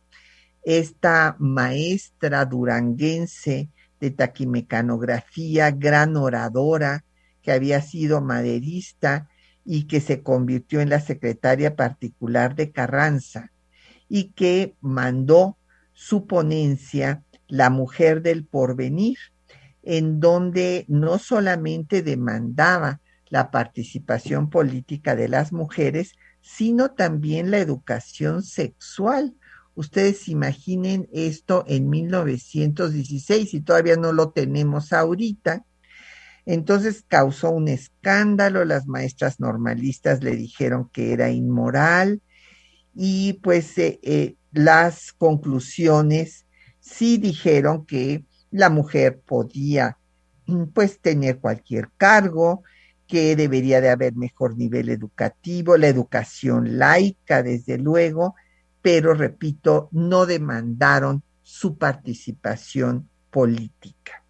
esta 0.64 1.36
maestra 1.40 2.46
duranguense 2.46 3.70
de 4.00 4.12
taquimecanografía, 4.12 5.72
gran 5.72 6.18
oradora, 6.18 7.06
que 7.42 7.52
había 7.52 7.82
sido 7.82 8.22
maderista 8.22 9.30
y 9.64 9.86
que 9.86 10.02
se 10.02 10.22
convirtió 10.22 10.82
en 10.82 10.90
la 10.90 11.00
secretaria 11.00 11.76
particular 11.76 12.56
de 12.56 12.72
Carranza 12.72 13.52
y 14.10 14.32
que 14.32 14.76
mandó 14.82 15.58
su 15.94 16.28
ponencia 16.28 17.24
La 17.48 17.70
mujer 17.70 18.22
del 18.22 18.46
porvenir, 18.46 19.18
en 19.90 20.20
donde 20.20 20.86
no 20.88 21.18
solamente 21.18 22.04
demandaba 22.04 23.02
la 23.30 23.50
participación 23.50 24.52
política 24.52 25.16
de 25.16 25.28
las 25.28 25.52
mujeres, 25.52 26.14
sino 26.42 26.92
también 26.92 27.50
la 27.50 27.58
educación 27.58 28.44
sexual. 28.44 29.36
Ustedes 29.74 30.28
imaginen 30.28 31.10
esto 31.12 31.64
en 31.68 31.90
1916 31.90 33.56
y 33.56 33.62
todavía 33.62 33.96
no 33.96 34.14
lo 34.14 34.30
tenemos 34.30 34.94
ahorita. 34.94 35.66
Entonces 36.46 37.04
causó 37.08 37.50
un 37.50 37.68
escándalo, 37.68 38.66
las 38.66 38.86
maestras 38.86 39.40
normalistas 39.40 40.24
le 40.24 40.36
dijeron 40.36 40.88
que 40.94 41.14
era 41.14 41.32
inmoral 41.32 42.22
y 42.94 43.40
pues 43.42 43.76
eh, 43.80 44.00
eh, 44.04 44.36
las 44.52 45.14
conclusiones 45.14 46.46
sí 46.80 47.18
dijeron 47.18 47.88
que 47.88 48.24
la 48.52 48.70
mujer 48.70 49.20
podía 49.20 49.98
mm, 50.46 50.66
pues 50.74 51.00
tener 51.00 51.40
cualquier 51.40 51.90
cargo, 51.98 52.64
que 53.08 53.36
debería 53.36 53.82
de 53.82 53.90
haber 53.90 54.16
mejor 54.16 54.56
nivel 54.56 54.88
educativo, 54.90 55.78
la 55.78 55.88
educación 55.88 56.78
laica, 56.78 57.42
desde 57.42 57.80
luego, 57.80 58.36
pero 58.84 59.16
repito, 59.16 59.90
no 59.92 60.28
demandaron 60.28 61.24
su 61.42 61.80
participación 61.80 63.10
política. 63.32 64.24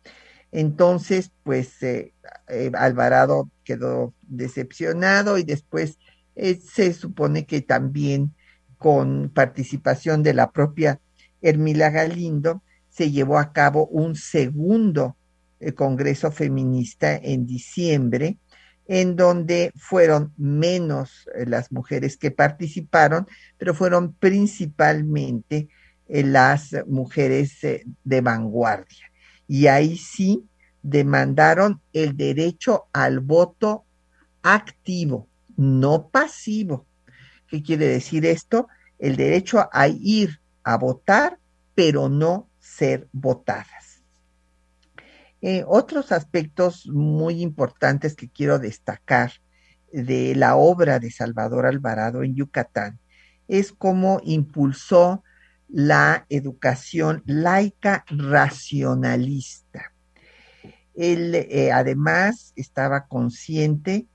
Entonces, 0.53 1.31
pues 1.43 1.83
eh, 1.83 2.13
eh, 2.47 2.71
Alvarado 2.73 3.49
quedó 3.65 4.13
decepcionado 4.21 5.37
y 5.37 5.43
después 5.43 5.99
eh, 6.35 6.55
se 6.55 6.93
supone 6.93 7.45
que 7.45 7.61
también 7.61 8.33
con 8.77 9.29
participación 9.29 10.23
de 10.23 10.33
la 10.33 10.51
propia 10.51 11.01
Hermila 11.41 11.89
Galindo, 11.89 12.63
se 12.99 13.11
llevó 13.11 13.37
a 13.39 13.53
cabo 13.53 13.87
un 13.87 14.13
segundo 14.13 15.15
eh, 15.61 15.71
Congreso 15.71 16.33
Feminista 16.33 17.15
en 17.15 17.47
diciembre, 17.47 18.39
en 18.87 19.15
donde 19.15 19.71
fueron 19.77 20.33
menos 20.35 21.29
eh, 21.33 21.45
las 21.45 21.71
mujeres 21.71 22.17
que 22.17 22.29
participaron, 22.29 23.25
pero 23.57 23.73
fueron 23.73 24.11
principalmente 24.15 25.69
eh, 26.09 26.23
las 26.23 26.75
mujeres 26.87 27.59
de 27.61 28.21
vanguardia. 28.21 29.09
Y 29.47 29.67
ahí 29.67 29.95
sí 29.95 30.43
demandaron 30.81 31.79
el 31.93 32.17
derecho 32.17 32.87
al 32.91 33.21
voto 33.21 33.85
activo, 34.43 35.29
no 35.55 36.09
pasivo. 36.09 36.85
¿Qué 37.47 37.63
quiere 37.63 37.87
decir 37.87 38.25
esto? 38.25 38.67
El 38.97 39.15
derecho 39.15 39.69
a 39.71 39.87
ir 39.87 40.41
a 40.65 40.75
votar, 40.75 41.39
pero 41.75 42.09
no 42.09 42.48
ser 42.79 43.09
votadas. 43.11 44.03
Eh, 45.41 45.63
otros 45.67 46.11
aspectos 46.11 46.87
muy 46.87 47.41
importantes 47.41 48.15
que 48.15 48.29
quiero 48.29 48.57
destacar 48.57 49.33
de 49.91 50.35
la 50.35 50.55
obra 50.55 50.99
de 50.99 51.11
Salvador 51.11 51.65
Alvarado 51.65 52.23
en 52.23 52.35
Yucatán 52.35 52.99
es 53.47 53.71
cómo 53.71 54.21
impulsó 54.23 55.23
la 55.67 56.25
educación 56.29 57.23
laica 57.25 58.05
racionalista. 58.09 59.93
Él 60.95 61.35
eh, 61.35 61.71
además 61.71 62.53
estaba 62.55 63.07
consciente 63.07 64.07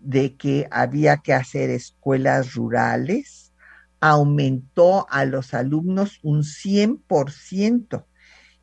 de 0.00 0.36
que 0.36 0.68
había 0.70 1.18
que 1.18 1.34
hacer 1.34 1.70
escuelas 1.70 2.54
rurales, 2.54 3.52
aumentó 4.00 5.06
a 5.10 5.24
los 5.24 5.54
alumnos 5.54 6.20
un 6.22 6.42
100% 6.42 8.04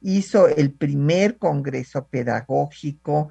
hizo 0.05 0.47
el 0.47 0.71
primer 0.71 1.39
congreso 1.39 2.05
pedagógico, 2.05 3.29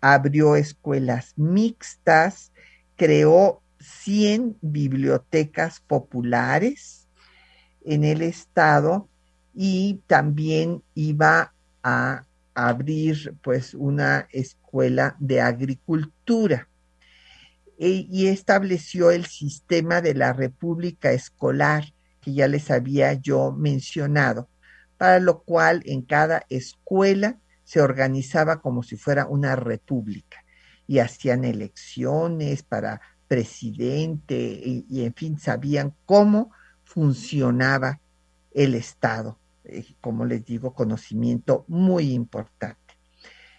abrió 0.00 0.56
escuelas 0.56 1.34
mixtas, 1.36 2.50
creó 2.96 3.62
100 3.78 4.56
bibliotecas 4.60 5.78
populares 5.78 7.06
en 7.84 8.02
el 8.02 8.22
estado 8.22 9.08
y 9.54 10.00
también 10.08 10.82
iba 10.94 11.54
a 11.84 12.24
abrir 12.54 13.36
pues 13.40 13.72
una 13.74 14.26
escuela 14.32 15.14
de 15.20 15.40
agricultura. 15.40 16.68
E, 17.78 18.04
y 18.10 18.26
estableció 18.26 19.12
el 19.12 19.26
sistema 19.26 20.00
de 20.00 20.14
la 20.14 20.32
república 20.32 21.12
escolar 21.12 21.84
que 22.20 22.32
ya 22.32 22.48
les 22.48 22.72
había 22.72 23.12
yo 23.12 23.52
mencionado, 23.52 24.48
para 24.96 25.20
lo 25.20 25.42
cual 25.42 25.82
en 25.84 26.02
cada 26.02 26.44
escuela 26.48 27.38
se 27.64 27.80
organizaba 27.80 28.60
como 28.60 28.82
si 28.82 28.96
fuera 28.96 29.26
una 29.26 29.56
república 29.56 30.44
y 30.86 31.00
hacían 31.00 31.44
elecciones 31.44 32.62
para 32.62 33.00
presidente 33.28 34.36
y, 34.36 35.04
en 35.04 35.14
fin, 35.14 35.38
sabían 35.38 35.94
cómo 36.04 36.52
funcionaba 36.84 38.00
el 38.54 38.74
Estado. 38.74 39.38
Eh, 39.64 39.84
como 40.00 40.24
les 40.24 40.44
digo, 40.44 40.74
conocimiento 40.74 41.64
muy 41.66 42.12
importante. 42.12 42.78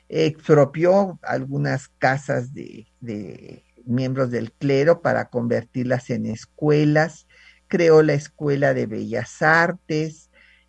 Expropió 0.07 1.19
algunas 1.21 1.89
casas 1.89 2.53
de, 2.53 2.87
de 3.01 3.65
miembros 3.85 4.31
del 4.31 4.53
clero 4.53 5.01
para 5.01 5.29
convertirlas 5.29 6.09
en 6.09 6.27
escuelas, 6.27 7.27
creó 7.67 8.01
la 8.03 8.13
Escuela 8.13 8.73
de 8.73 8.85
Bellas 8.85 9.41
Artes, 9.41 10.26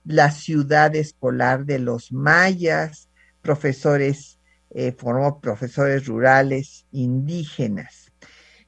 la 0.09 0.31
ciudad 0.31 0.97
escolar 0.97 1.67
de 1.67 1.79
los 1.79 2.13
mayas, 2.13 3.11
profesores, 3.43 4.39
eh, 4.71 4.93
formó 4.93 5.39
profesores 5.39 6.07
rurales 6.07 6.87
indígenas 6.93 8.11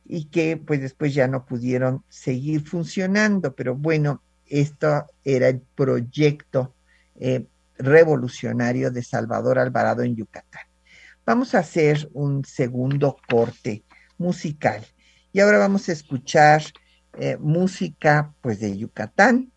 y 0.04 0.26
que 0.26 0.58
pues 0.58 0.82
después 0.82 1.14
ya 1.14 1.28
no 1.28 1.46
pudieron 1.46 2.04
seguir 2.10 2.68
funcionando, 2.68 3.54
pero 3.54 3.74
bueno, 3.74 4.22
esto 4.44 5.06
era 5.24 5.48
el 5.48 5.60
proyecto 5.60 6.74
eh, 7.18 7.46
revolucionario 7.78 8.90
de 8.90 9.02
Salvador 9.02 9.58
Alvarado 9.58 10.02
en 10.02 10.16
Yucatán. 10.16 10.66
Vamos 11.24 11.54
a 11.54 11.60
hacer 11.60 12.10
un 12.12 12.44
segundo 12.44 13.16
corte 13.30 13.82
musical 14.18 14.84
y 15.32 15.40
ahora 15.40 15.56
vamos 15.56 15.88
a 15.88 15.92
escuchar 15.92 16.62
eh, 17.18 17.38
música 17.38 18.34
pues 18.42 18.60
de 18.60 18.76
Yucatán. 18.76 19.50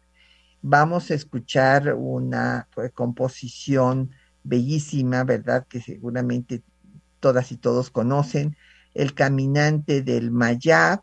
Vamos 0.65 1.11
a 1.11 1.13
escuchar 1.13 1.93
una 1.93 2.69
pues, 2.73 2.89
composición 2.93 4.11
bellísima, 4.45 5.25
¿verdad? 5.25 5.67
Que 5.67 5.81
seguramente 5.81 6.63
todas 7.19 7.51
y 7.51 7.57
todos 7.57 7.89
conocen, 7.89 8.55
El 8.93 9.13
Caminante 9.13 10.01
del 10.01 10.31
Mayab, 10.31 11.01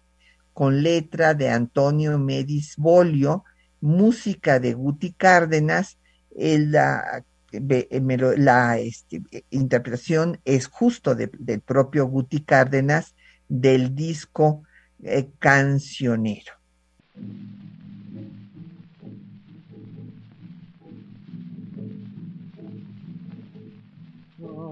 con 0.55 0.83
letra 0.83 1.35
de 1.35 1.51
Antonio 1.51 2.19
Medis 2.19 2.75
Bolio, 2.79 3.45
música 3.83 4.61
de 4.61 4.73
Guti 4.73 5.13
Cárdenas, 5.13 5.99
la, 6.35 7.23
la 7.53 8.79
este, 8.79 9.23
interpretación 9.51 10.41
es 10.47 10.69
justo 10.69 11.15
del 11.15 11.61
propio 11.61 12.07
Guti 12.07 12.41
Cárdenas 12.41 13.15
del 13.47 13.95
disco 13.95 14.63
eh, 15.03 15.29
cancionero. 15.39 16.55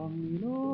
Milo. 0.09 0.68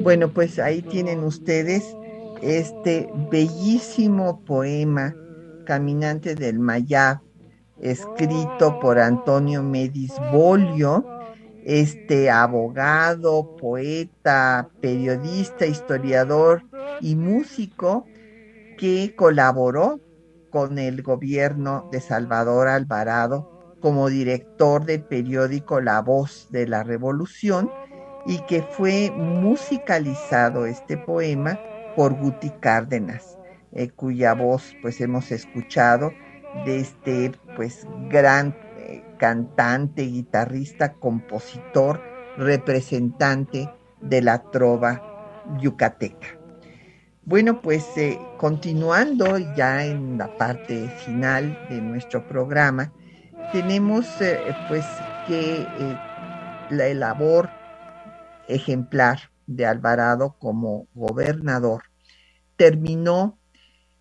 Bueno, 0.00 0.28
pues 0.28 0.58
ahí 0.58 0.82
tienen 0.82 1.24
ustedes 1.24 1.84
este 2.42 3.08
bellísimo 3.30 4.40
poema 4.44 5.14
Caminante 5.64 6.34
del 6.34 6.58
Mayab, 6.58 7.20
escrito 7.80 8.78
por 8.80 8.98
Antonio 8.98 9.62
Medis 9.62 10.12
Bolio, 10.30 11.06
este 11.64 12.30
abogado, 12.30 13.56
poeta, 13.56 14.68
periodista, 14.80 15.64
historiador 15.64 16.62
y 17.00 17.16
músico 17.16 18.04
que 18.76 19.14
colaboró 19.16 20.00
con 20.50 20.78
el 20.78 21.02
gobierno 21.02 21.88
de 21.90 22.00
Salvador 22.00 22.68
Alvarado 22.68 23.76
como 23.80 24.08
director 24.08 24.84
del 24.84 25.02
periódico 25.02 25.80
La 25.80 26.00
Voz 26.00 26.48
de 26.50 26.66
la 26.66 26.82
Revolución 26.82 27.70
y 28.26 28.38
que 28.40 28.62
fue 28.62 29.10
musicalizado 29.10 30.66
este 30.66 30.96
poema 30.96 31.58
por 31.94 32.14
Guti 32.14 32.50
Cárdenas, 32.60 33.38
eh, 33.72 33.90
cuya 33.90 34.34
voz 34.34 34.74
pues 34.82 35.00
hemos 35.00 35.30
escuchado 35.30 36.12
de 36.64 36.80
este 36.80 37.32
pues 37.56 37.86
gran 38.08 38.56
eh, 38.78 39.04
cantante, 39.18 40.02
guitarrista, 40.02 40.94
compositor, 40.94 42.00
representante 42.36 43.70
de 44.00 44.22
la 44.22 44.42
trova 44.50 45.42
yucateca. 45.60 46.38
Bueno, 47.26 47.62
pues 47.62 47.86
eh, 47.96 48.18
continuando 48.36 49.38
ya 49.56 49.84
en 49.84 50.18
la 50.18 50.36
parte 50.36 50.88
final 51.04 51.58
de 51.70 51.80
nuestro 51.80 52.26
programa, 52.26 52.92
tenemos 53.52 54.06
pues 54.68 54.84
que 55.26 55.66
la 56.70 56.92
labor 56.94 57.48
ejemplar 58.48 59.30
de 59.46 59.66
Alvarado 59.66 60.36
como 60.38 60.88
gobernador. 60.94 61.82
Terminó 62.56 63.38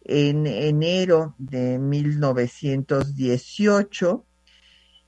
en 0.01 0.47
enero 0.47 1.35
de 1.37 1.77
1918 1.79 4.25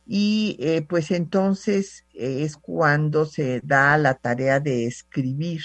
y 0.07 0.55
eh, 0.59 0.86
pues 0.88 1.11
entonces 1.11 2.05
es 2.13 2.57
cuando 2.57 3.25
se 3.25 3.61
da 3.61 3.97
la 3.97 4.13
tarea 4.13 4.59
de 4.59 4.86
escribir 4.86 5.61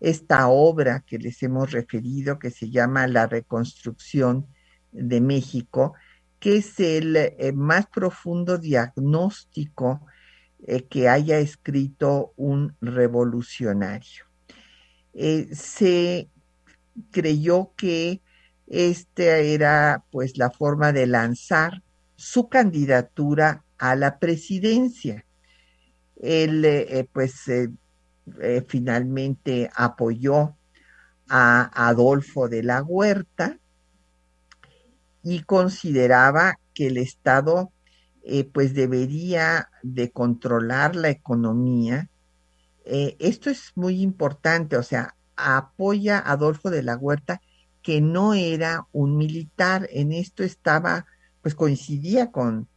esta 0.00 0.48
obra 0.48 1.04
que 1.06 1.18
les 1.18 1.42
hemos 1.42 1.70
referido, 1.70 2.38
que 2.38 2.50
se 2.50 2.70
llama 2.70 3.06
La 3.06 3.26
reconstrucción 3.26 4.46
de 4.92 5.20
México, 5.20 5.94
que 6.38 6.58
es 6.58 6.78
el 6.80 7.16
eh, 7.16 7.52
más 7.54 7.86
profundo 7.86 8.58
diagnóstico 8.58 10.06
eh, 10.64 10.84
que 10.84 11.08
haya 11.08 11.38
escrito 11.38 12.32
un 12.36 12.76
revolucionario. 12.80 14.24
se 15.52 16.28
creyó 17.10 17.72
que 17.76 18.20
esta 18.66 19.38
era 19.38 20.04
pues 20.10 20.38
la 20.38 20.50
forma 20.50 20.92
de 20.92 21.06
lanzar 21.06 21.82
su 22.16 22.48
candidatura 22.48 23.64
a 23.78 23.96
la 23.96 24.18
presidencia. 24.18 25.24
Él 26.16 26.64
eh, 26.64 26.98
eh, 26.98 27.08
pues 27.12 27.48
eh, 27.48 27.68
finalmente 28.66 29.70
apoyó 29.74 30.56
a 31.28 31.88
Adolfo 31.88 32.48
de 32.48 32.62
la 32.62 32.82
Huerta 32.82 33.58
y 35.22 35.42
consideraba 35.42 36.58
que 36.74 36.88
el 36.88 36.98
Estado 36.98 37.72
pues 38.52 38.74
debería 38.74 39.68
de 39.82 40.10
controlar 40.10 40.96
la 40.96 41.10
economía. 41.10 42.08
esto 42.84 43.50
es 43.50 43.72
muy 43.74 44.00
importante, 44.00 44.76
o 44.76 44.82
sea, 44.82 45.14
apoya 45.36 46.18
a 46.18 46.32
Adolfo 46.32 46.70
de 46.70 46.82
la 46.82 46.96
Huerta 46.96 47.40
que 47.82 48.00
no 48.00 48.32
era 48.32 48.86
un 48.92 49.18
militar. 49.18 49.88
En 49.92 50.12
esto 50.12 50.42
estaba, 50.42 51.04
pues 51.42 51.54
coincidía 51.54 52.30
con 52.30 52.68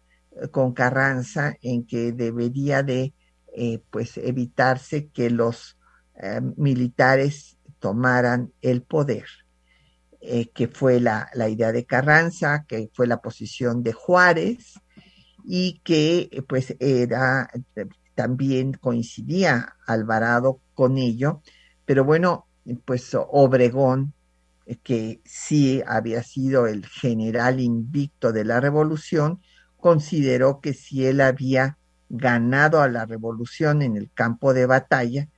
con 0.52 0.74
Carranza 0.74 1.56
en 1.62 1.86
que 1.86 2.12
debería 2.12 2.84
de 2.84 3.14
eh, 3.56 3.82
pues 3.90 4.18
evitarse 4.18 5.08
que 5.08 5.30
los 5.30 5.78
eh, 6.16 6.42
militares 6.58 7.58
tomaran 7.80 8.52
el 8.62 8.84
poder, 8.84 9.26
eh, 10.22 10.50
que 10.50 10.68
fue 10.68 11.00
la, 11.00 11.30
la, 11.34 11.50
idea 11.50 11.72
de 11.72 11.86
Carranza, 11.86 12.66
que 12.68 12.90
fue 12.94 13.08
la 13.08 13.22
posición 13.22 13.84
de 13.84 13.94
Juárez 13.94 14.80
y 15.50 15.80
que 15.86 16.44
pues 16.48 16.76
era 16.80 17.50
también 18.16 18.74
coincidía 18.74 19.76
Alvarado 19.88 20.60
con 20.74 20.98
ello, 20.98 21.42
pero 21.86 22.04
bueno, 22.04 22.48
pues 22.84 23.16
Obregón, 23.16 24.14
que 24.84 25.22
sí 25.24 25.82
había 25.88 26.22
sido 26.24 26.68
el 26.68 26.86
general 26.86 27.62
invicto 27.62 28.34
de 28.34 28.44
la 28.44 28.60
revolución, 28.60 29.40
consideró 29.78 30.60
que 30.60 30.74
si 30.74 31.06
él 31.06 31.22
había 31.22 31.78
ganado 32.10 32.82
a 32.82 32.90
la 32.90 33.06
revolución 33.06 33.82
en 33.82 33.96
el 33.96 34.12
campo 34.14 34.54
de 34.54 34.66
batalla, 34.66 35.30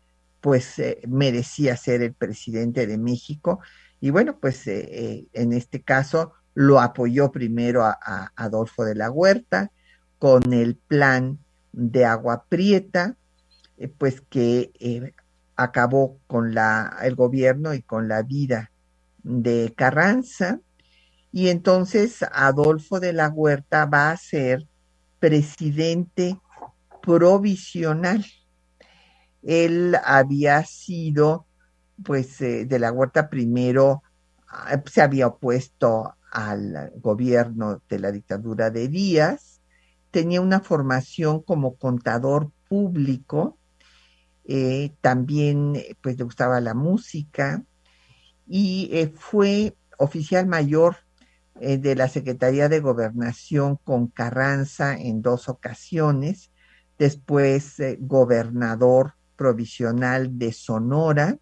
pues 0.41 0.79
eh, 0.79 1.01
merecía 1.07 1.75
ser 1.77 2.01
el 2.01 2.13
presidente 2.13 2.87
de 2.87 2.97
México. 2.97 3.59
Y 3.99 4.09
bueno, 4.09 4.39
pues 4.39 4.65
eh, 4.67 4.87
eh, 4.91 5.27
en 5.33 5.53
este 5.53 5.81
caso 5.81 6.33
lo 6.53 6.79
apoyó 6.79 7.31
primero 7.31 7.83
a, 7.83 8.31
Adolfo 8.35 8.83
de 8.85 8.95
la 8.95 9.11
Huerta 9.11 9.71
con 10.19 10.53
el 10.53 10.75
plan 10.75 11.39
de 11.71 12.05
Agua 12.05 12.45
Prieta, 12.47 13.15
pues 13.97 14.21
que 14.21 15.13
acabó 15.55 16.19
con 16.27 16.53
la, 16.53 16.97
el 17.01 17.15
gobierno 17.15 17.73
y 17.73 17.81
con 17.81 18.07
la 18.07 18.21
vida 18.21 18.71
de 19.23 19.73
Carranza 19.75 20.59
y 21.31 21.49
entonces 21.49 22.23
Adolfo 22.31 22.99
de 22.99 23.13
la 23.13 23.29
Huerta 23.29 23.85
va 23.85 24.11
a 24.11 24.17
ser 24.17 24.67
presidente 25.19 26.39
provisional. 27.01 28.25
Él 29.43 29.95
había 30.03 30.63
sido, 30.65 31.45
pues, 32.03 32.41
eh, 32.41 32.65
de 32.65 32.79
la 32.79 32.91
Huerta 32.91 33.29
primero 33.29 34.01
ah, 34.47 34.81
se 34.85 35.01
había 35.01 35.27
opuesto 35.27 36.15
al 36.31 36.91
gobierno 36.97 37.81
de 37.89 37.99
la 37.99 38.11
dictadura 38.11 38.69
de 38.69 38.87
Díaz, 38.87 39.48
tenía 40.11 40.41
una 40.41 40.59
formación 40.59 41.41
como 41.41 41.75
contador 41.75 42.51
público, 42.67 43.57
eh, 44.45 44.91
también 45.01 45.73
pues 46.01 46.17
le 46.17 46.23
gustaba 46.23 46.59
la 46.59 46.73
música 46.73 47.63
y 48.47 48.89
eh, 48.91 49.13
fue 49.15 49.75
oficial 49.97 50.47
mayor 50.47 50.97
eh, 51.59 51.77
de 51.77 51.95
la 51.95 52.07
Secretaría 52.07 52.69
de 52.69 52.79
Gobernación 52.79 53.77
con 53.83 54.07
Carranza 54.07 54.97
en 54.97 55.21
dos 55.21 55.49
ocasiones, 55.49 56.51
después 56.97 57.77
gobernador 57.99 59.13
provisional 59.35 60.37
de 60.37 60.51
Sonora, 60.51 61.37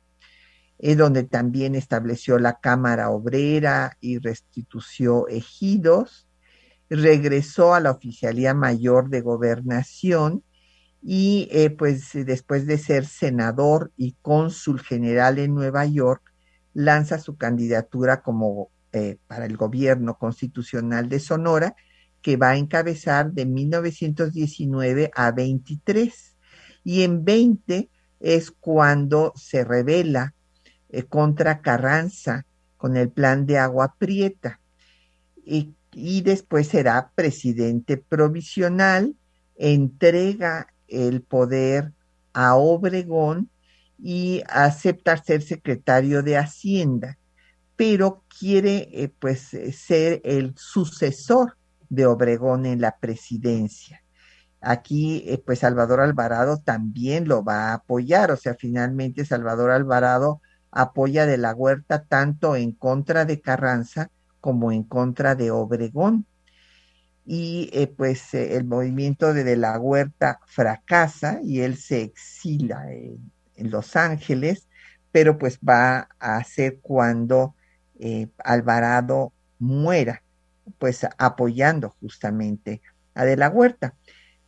donde 0.80 1.24
también 1.24 1.74
estableció 1.74 2.38
la 2.38 2.60
Cámara 2.60 3.10
Obrera 3.10 3.98
y 4.00 4.20
restituyó 4.20 5.28
ejidos, 5.28 6.27
regresó 6.90 7.74
a 7.74 7.80
la 7.80 7.92
Oficialía 7.92 8.54
Mayor 8.54 9.10
de 9.10 9.22
Gobernación 9.22 10.44
y 11.02 11.50
pues 11.78 12.12
después 12.14 12.66
de 12.66 12.78
ser 12.78 13.06
senador 13.06 13.92
y 13.96 14.16
cónsul 14.22 14.82
general 14.82 15.40
en 15.40 15.54
Nueva 15.54 15.86
York, 15.86 16.34
lanza 16.74 17.18
su 17.18 17.38
candidatura 17.38 18.22
como 18.22 18.70
eh, 18.94 19.18
para 19.28 19.46
el 19.46 19.58
gobierno 19.58 20.18
constitucional 20.18 21.10
de 21.10 21.20
Sonora, 21.20 21.76
que 22.22 22.38
va 22.38 22.52
a 22.52 22.58
encabezar 22.58 23.32
de 23.32 23.46
1919 23.46 25.12
a 25.14 25.32
23. 25.32 26.36
Y 26.84 27.04
en 27.04 27.26
20 27.26 27.90
es 28.20 28.52
cuando 28.52 29.34
se 29.36 29.64
revela 29.64 30.34
eh, 30.90 31.04
contra 31.04 31.62
Carranza 31.62 32.46
con 32.78 32.96
el 32.96 33.10
plan 33.10 33.46
de 33.46 33.58
agua 33.58 33.96
prieta. 33.98 34.60
Y, 35.46 35.74
y 35.98 36.22
después 36.22 36.68
será 36.68 37.12
presidente 37.16 37.98
provisional, 37.98 39.16
entrega 39.56 40.68
el 40.88 41.22
poder 41.22 41.92
a 42.34 42.56
Obregón 42.56 43.50
y 43.98 44.44
acepta 44.48 45.18
ser 45.18 45.42
secretario 45.42 46.22
de 46.22 46.38
Hacienda 46.38 47.18
pero 47.78 48.24
quiere 48.40 48.90
eh, 48.92 49.14
pues 49.20 49.54
eh, 49.54 49.72
ser 49.72 50.20
el 50.26 50.54
sucesor 50.58 51.56
de 51.88 52.06
Obregón 52.06 52.66
en 52.66 52.82
la 52.82 52.98
presidencia. 52.98 54.04
Aquí 54.60 55.24
eh, 55.28 55.42
pues 55.46 55.60
Salvador 55.60 56.02
Alvarado 56.02 56.58
también 56.58 57.28
lo 57.30 57.44
va 57.44 57.70
a 57.70 57.74
apoyar, 57.76 58.32
o 58.32 58.36
sea, 58.36 58.56
finalmente 58.56 59.24
Salvador 59.24 59.70
Alvarado 59.70 60.42
apoya 60.72 61.26
de 61.28 61.38
la 61.38 61.54
huerta 61.54 62.04
tanto 62.04 62.56
en 62.56 62.72
contra 62.72 63.26
de 63.26 63.40
Carranza 63.40 64.10
como 64.42 64.72
en 64.72 64.84
contra 64.84 65.36
de 65.36 65.52
Obregón. 65.52 66.26
Y 67.26 67.70
pues 67.98 68.34
el 68.34 68.64
movimiento 68.64 69.34
de, 69.34 69.44
de, 69.44 69.58
la 69.58 69.78
huerta 69.78 70.40
fracasa 70.46 71.42
y 71.44 71.60
él 71.60 71.76
se 71.76 72.02
exila 72.02 72.90
en, 72.92 73.32
Los 73.70 73.96
Ángeles, 73.98 74.68
pero 75.12 75.38
pues 75.38 75.60
va 75.60 76.08
a 76.20 76.42
ser 76.44 76.80
cuando 76.82 77.54
eh, 78.00 78.28
Alvarado 78.38 79.34
muera, 79.60 80.24
pues 80.78 81.06
apoyando 81.18 81.96
justamente 82.00 82.82
a 83.14 83.26
De 83.26 83.36
la 83.36 83.50
Huerta. 83.50 83.96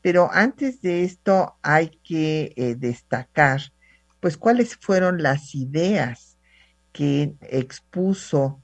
Pero 0.01 0.29
antes 0.31 0.81
de 0.81 1.03
esto 1.03 1.57
hay 1.61 1.89
que 2.03 2.53
eh, 2.55 2.75
destacar, 2.75 3.61
pues, 4.19 4.37
cuáles 4.37 4.75
fueron 4.75 5.21
las 5.21 5.55
ideas 5.55 6.37
que 6.91 7.35
expuso, 7.41 8.61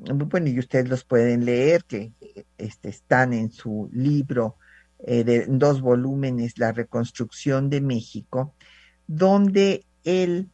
bueno, 0.00 0.48
y 0.48 0.58
ustedes 0.58 0.88
los 0.88 1.04
pueden 1.04 1.44
leer, 1.44 1.84
que 1.84 2.12
este, 2.56 2.88
están 2.88 3.32
en 3.32 3.50
su 3.50 3.88
libro 3.92 4.56
eh, 5.00 5.24
de 5.24 5.46
dos 5.48 5.80
volúmenes, 5.80 6.58
La 6.58 6.72
reconstrucción 6.72 7.70
de 7.70 7.80
México, 7.80 8.54
donde 9.06 9.84
él 10.04 10.50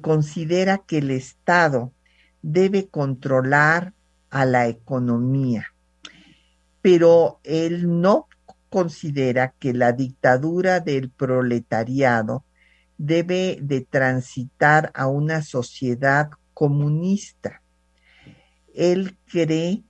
considera 0.00 0.78
que 0.78 0.98
el 0.98 1.10
Estado 1.10 1.92
debe 2.42 2.88
controlar 2.88 3.94
a 4.30 4.44
la 4.44 4.68
economía, 4.68 5.66
pero 6.82 7.40
él 7.44 8.00
no 8.00 8.28
considera 8.68 9.52
que 9.58 9.74
la 9.74 9.92
dictadura 9.92 10.80
del 10.80 11.10
proletariado 11.10 12.44
debe 12.96 13.58
de 13.60 13.80
transitar 13.80 14.90
a 14.94 15.06
una 15.06 15.42
sociedad 15.42 16.30
comunista. 16.54 17.62
Él 18.74 19.16
cree 19.26 19.84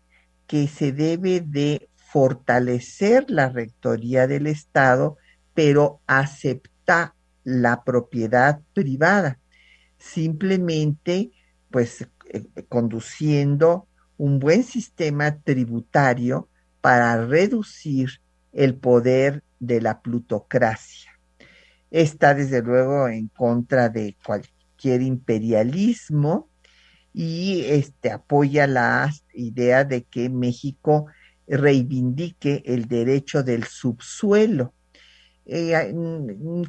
que 0.47 0.66
se 0.68 0.93
debe 0.93 1.41
de 1.41 1.89
fortalecer 1.97 3.26
la 3.28 3.49
rectoría 3.49 4.26
del 4.26 4.47
Estado, 4.47 5.16
pero 5.55 6.01
acepta 6.07 7.14
la 7.45 7.85
propiedad 7.85 8.61
privada. 8.74 9.39
Simplemente, 9.99 11.31
pues 11.70 12.09
eh, 12.33 12.45
conduciendo 12.68 13.87
un 14.18 14.39
buen 14.39 14.64
sistema 14.64 15.39
tributario 15.39 16.49
para 16.81 17.24
reducir 17.24 18.20
el 18.53 18.74
poder 18.74 19.43
de 19.61 19.81
la 19.81 20.01
plutocracia. 20.01 21.11
Está 21.91 22.35
desde 22.35 22.62
luego 22.62 23.09
en 23.09 23.28
contra 23.28 23.89
de 23.89 24.16
cualquier 24.24 25.03
imperialismo 25.03 26.50
y 27.13 27.63
este, 27.67 28.11
apoya 28.11 28.67
la 28.67 29.13
idea 29.35 29.85
de 29.85 30.05
que 30.05 30.29
México 30.29 31.07
reivindique 31.47 32.63
el 32.67 32.87
derecho 32.87 33.43
del 33.43 33.65
subsuelo. 33.65 34.73
Eh, 35.47 35.93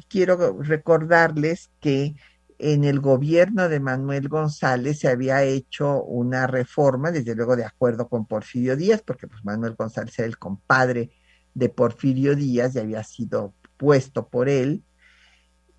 quiero 0.08 0.60
recordarles 0.60 1.70
que 1.80 2.16
en 2.58 2.84
el 2.84 3.00
gobierno 3.00 3.68
de 3.68 3.80
Manuel 3.80 4.28
González 4.28 5.00
se 5.00 5.08
había 5.08 5.42
hecho 5.44 6.02
una 6.02 6.46
reforma, 6.46 7.10
desde 7.10 7.34
luego 7.34 7.56
de 7.56 7.64
acuerdo 7.64 8.08
con 8.08 8.26
Porfirio 8.26 8.76
Díaz, 8.76 9.02
porque 9.02 9.28
pues 9.28 9.44
Manuel 9.44 9.74
González 9.74 10.18
era 10.18 10.26
el 10.26 10.38
compadre 10.38 11.10
de 11.54 11.68
Porfirio 11.68 12.34
Díaz 12.34 12.74
y 12.74 12.80
había 12.80 13.04
sido 13.04 13.54
puesto 13.76 14.28
por 14.28 14.48
él, 14.48 14.82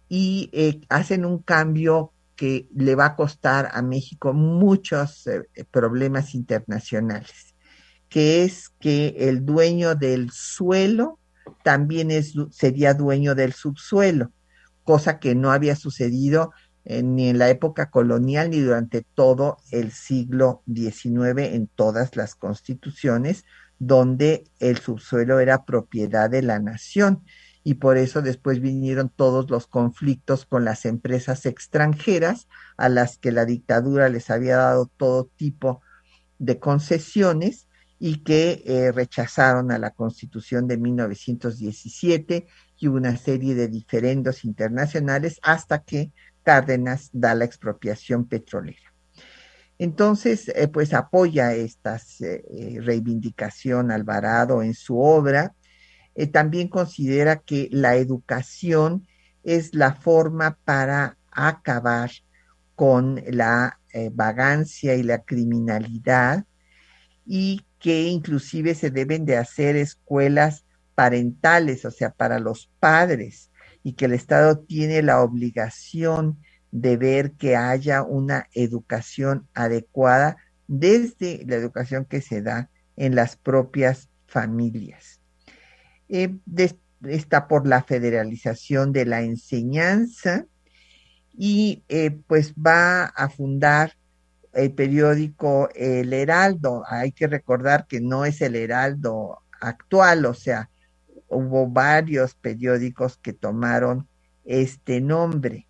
y 0.08 0.50
eh, 0.54 0.82
hacen 0.90 1.26
un 1.26 1.40
cambio 1.40 2.13
que 2.36 2.68
le 2.76 2.96
va 2.96 3.06
a 3.08 3.16
costar 3.16 3.70
a 3.74 3.82
México 3.82 4.34
muchos 4.34 5.28
eh, 5.28 5.44
problemas 5.72 6.36
internacionales, 6.36 7.56
que 8.10 8.44
es 8.44 8.70
que 8.80 9.16
el 9.18 9.46
dueño 9.46 9.96
del 9.96 10.32
suelo 10.32 11.20
también 11.64 12.12
es, 12.12 12.34
sería 12.52 12.94
dueño 12.94 13.36
del 13.36 13.54
subsuelo, 13.54 14.32
cosa 14.84 15.20
que 15.20 15.36
no 15.36 15.52
había 15.52 15.76
sucedido 15.76 16.52
ni 16.86 17.30
en 17.30 17.38
la 17.38 17.50
época 17.50 17.90
colonial 17.90 18.50
ni 18.50 18.60
durante 18.60 19.06
todo 19.16 19.58
el 19.72 19.92
siglo 19.92 20.64
XIX 20.68 21.54
en 21.54 21.68
todas 21.68 22.18
las 22.18 22.36
constituciones 22.36 23.46
donde 23.80 24.46
el 24.60 24.78
subsuelo 24.78 25.40
era 25.40 25.66
propiedad 25.66 26.30
de 26.30 26.42
la 26.42 26.60
nación 26.60 27.24
y 27.64 27.76
por 27.76 27.98
eso 27.98 28.22
después 28.22 28.60
vinieron 28.60 29.10
todos 29.10 29.50
los 29.50 29.68
conflictos 29.68 30.46
con 30.46 30.66
las 30.66 30.86
empresas 30.86 31.46
extranjeras 31.46 32.48
a 32.78 32.90
las 32.90 33.18
que 33.18 33.32
la 33.32 33.46
dictadura 33.46 34.10
les 34.10 34.30
había 34.30 34.58
dado 34.58 34.90
todo 34.98 35.30
tipo 35.38 35.82
de 36.40 36.60
concesiones 36.60 37.68
y 38.00 38.18
que 38.18 38.64
eh, 38.66 38.92
rechazaron 38.92 39.72
a 39.72 39.78
la 39.78 39.92
constitución 39.92 40.68
de 40.68 40.78
1917 40.78 42.48
y 42.78 42.88
una 42.88 43.16
serie 43.16 43.56
de 43.56 43.70
diferendos 43.70 44.44
internacionales 44.44 45.40
hasta 45.42 45.84
que 45.84 46.12
Cárdenas 46.44 47.10
da 47.14 47.34
la 47.34 47.46
expropiación 47.46 48.26
petrolera. 48.26 48.94
Entonces, 49.80 50.50
eh, 50.50 50.68
pues 50.68 50.94
apoya 50.94 51.54
esta 51.54 52.00
eh, 52.20 52.78
reivindicación 52.82 53.92
Alvarado 53.92 54.62
en 54.62 54.74
su 54.74 55.00
obra. 55.00 55.54
También 56.32 56.68
considera 56.68 57.38
que 57.38 57.70
la 57.72 57.96
educación 57.96 59.08
es 59.44 59.74
la 59.74 59.96
forma 59.96 60.58
para 60.64 61.18
acabar 61.32 62.12
con 62.76 63.22
la 63.28 63.80
vagancia 64.12 64.96
y 64.96 65.04
la 65.04 65.24
criminalidad 65.24 66.46
y 67.26 67.66
que 67.80 68.04
inclusive 68.04 68.76
se 68.76 68.92
deben 68.92 69.26
de 69.26 69.38
hacer 69.38 69.76
escuelas 69.76 70.66
parentales, 70.96 71.86
o 71.86 71.92
sea, 71.92 72.12
para 72.12 72.40
los 72.40 72.70
padres, 72.80 73.52
y 73.84 73.94
que 73.94 74.06
el 74.06 74.14
Estado 74.14 74.60
tiene 74.60 75.02
la 75.02 75.22
obligación 75.22 76.40
de 76.72 76.98
ver 76.98 77.34
que 77.34 77.56
haya 77.56 78.04
una 78.04 78.48
educación 78.54 79.48
adecuada 79.54 80.38
desde 80.68 81.44
la 81.46 81.56
educación 81.56 82.06
que 82.06 82.22
se 82.22 82.42
da 82.42 82.70
en 82.96 83.16
las 83.16 83.36
propias 83.36 84.10
familias. 84.28 85.20
Eh, 86.16 86.32
está 87.08 87.48
por 87.48 87.66
la 87.66 87.82
federalización 87.82 88.94
de 88.94 89.08
la 89.08 89.24
enseñanza 89.24 90.46
y 91.36 91.82
eh, 91.90 92.12
pues 92.28 92.54
va 92.54 93.06
a 93.06 93.30
fundar 93.30 93.96
el 94.54 94.72
periódico 94.74 95.70
El 95.74 96.14
Heraldo. 96.14 96.84
Hay 96.88 97.14
que 97.14 97.26
recordar 97.26 97.88
que 97.88 98.00
no 98.00 98.26
es 98.26 98.42
el 98.42 98.56
Heraldo 98.56 99.40
actual, 99.60 100.28
o 100.28 100.36
sea, 100.36 100.70
hubo 101.30 101.66
varios 101.66 102.36
periódicos 102.36 103.18
que 103.18 103.34
tomaron 103.34 104.08
este 104.46 105.02
nombre. 105.02 105.66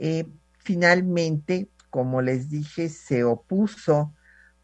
Eh, 0.00 0.26
finalmente, 0.64 1.68
como 1.90 2.22
les 2.22 2.50
dije, 2.50 2.88
se 2.88 3.22
opuso 3.22 4.12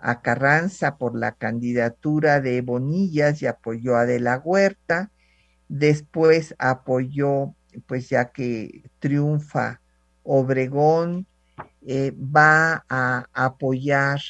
a 0.05 0.21
Carranza 0.21 0.99
por 0.99 1.17
la 1.17 1.33
candidatura 1.33 2.43
de 2.43 2.61
Bonillas 2.61 3.41
y 3.41 3.47
apoyó 3.47 3.97
a 3.97 4.05
De 4.05 4.21
la 4.21 4.39
Huerta. 4.39 5.11
Después 5.69 6.55
apoyó, 6.59 7.55
pues 7.87 8.11
ya 8.11 8.31
que 8.31 8.83
triunfa 8.99 9.81
Obregón, 10.23 11.27
eh, 11.87 12.13
va 12.15 12.85
a 12.91 13.29
apoyar 13.33 14.21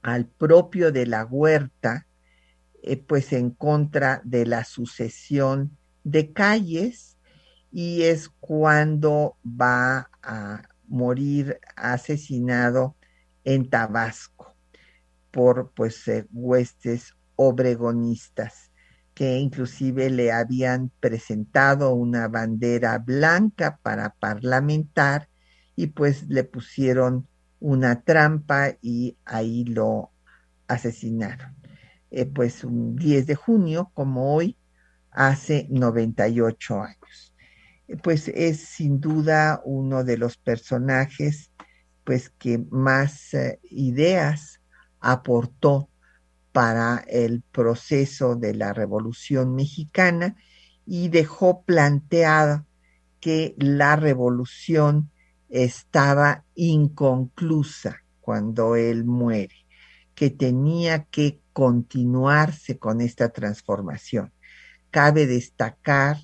al 0.00 0.24
propio 0.24 0.92
De 0.92 1.04
la 1.04 1.26
Huerta 1.26 2.06
eh, 2.82 2.96
pues 2.96 3.34
en 3.34 3.50
contra 3.50 4.22
de 4.24 4.46
la 4.46 4.64
sucesión 4.64 5.76
de 6.04 6.32
calles 6.32 7.18
y 7.70 8.04
es 8.04 8.30
cuando 8.40 9.36
va 9.44 10.08
a 10.22 10.62
morir 10.88 11.60
asesinado 11.76 12.96
en 13.44 13.68
Tabasco 13.68 14.39
por 15.30 15.72
pues 15.72 16.06
eh, 16.08 16.26
huestes 16.32 17.14
obregonistas 17.36 18.70
que 19.14 19.38
inclusive 19.38 20.08
le 20.10 20.32
habían 20.32 20.90
presentado 21.00 21.94
una 21.94 22.28
bandera 22.28 22.98
blanca 22.98 23.78
para 23.82 24.14
parlamentar 24.14 25.28
y 25.76 25.88
pues 25.88 26.28
le 26.28 26.44
pusieron 26.44 27.26
una 27.58 28.02
trampa 28.02 28.76
y 28.80 29.18
ahí 29.24 29.64
lo 29.64 30.10
asesinaron. 30.68 31.54
Eh, 32.10 32.26
pues 32.26 32.64
un 32.64 32.96
10 32.96 33.26
de 33.26 33.34
junio, 33.34 33.90
como 33.94 34.34
hoy, 34.34 34.56
hace 35.10 35.66
98 35.70 36.80
años. 36.80 37.34
Eh, 37.88 37.96
pues 37.96 38.28
es 38.28 38.60
sin 38.60 39.00
duda 39.00 39.60
uno 39.64 40.02
de 40.04 40.16
los 40.16 40.36
personajes 40.36 41.50
pues 42.04 42.30
que 42.30 42.64
más 42.70 43.36
ideas 43.70 44.59
aportó 45.00 45.88
para 46.52 47.04
el 47.08 47.42
proceso 47.42 48.36
de 48.36 48.54
la 48.54 48.72
Revolución 48.72 49.54
Mexicana 49.54 50.36
y 50.86 51.08
dejó 51.08 51.62
planteada 51.62 52.66
que 53.20 53.54
la 53.58 53.96
revolución 53.96 55.10
estaba 55.48 56.44
inconclusa 56.54 58.02
cuando 58.20 58.76
él 58.76 59.04
muere, 59.04 59.66
que 60.14 60.30
tenía 60.30 61.04
que 61.04 61.40
continuarse 61.52 62.78
con 62.78 63.00
esta 63.00 63.30
transformación. 63.30 64.32
Cabe 64.90 65.26
destacar 65.26 66.16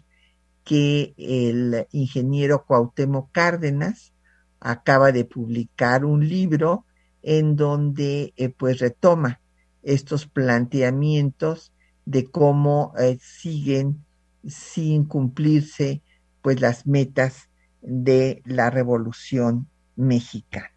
que 0.64 1.14
el 1.16 1.86
ingeniero 1.92 2.64
Cuauhtémoc 2.64 3.30
Cárdenas 3.30 4.12
acaba 4.58 5.12
de 5.12 5.24
publicar 5.24 6.04
un 6.04 6.28
libro 6.28 6.86
en 7.26 7.56
donde 7.56 8.32
eh, 8.36 8.50
pues 8.50 8.78
retoma 8.78 9.40
estos 9.82 10.28
planteamientos 10.28 11.72
de 12.04 12.30
cómo 12.30 12.92
eh, 13.00 13.18
siguen 13.20 14.04
sin 14.46 15.04
cumplirse 15.04 16.02
pues 16.40 16.60
las 16.60 16.86
metas 16.86 17.48
de 17.82 18.42
la 18.44 18.70
revolución 18.70 19.66
mexicana 19.96 20.70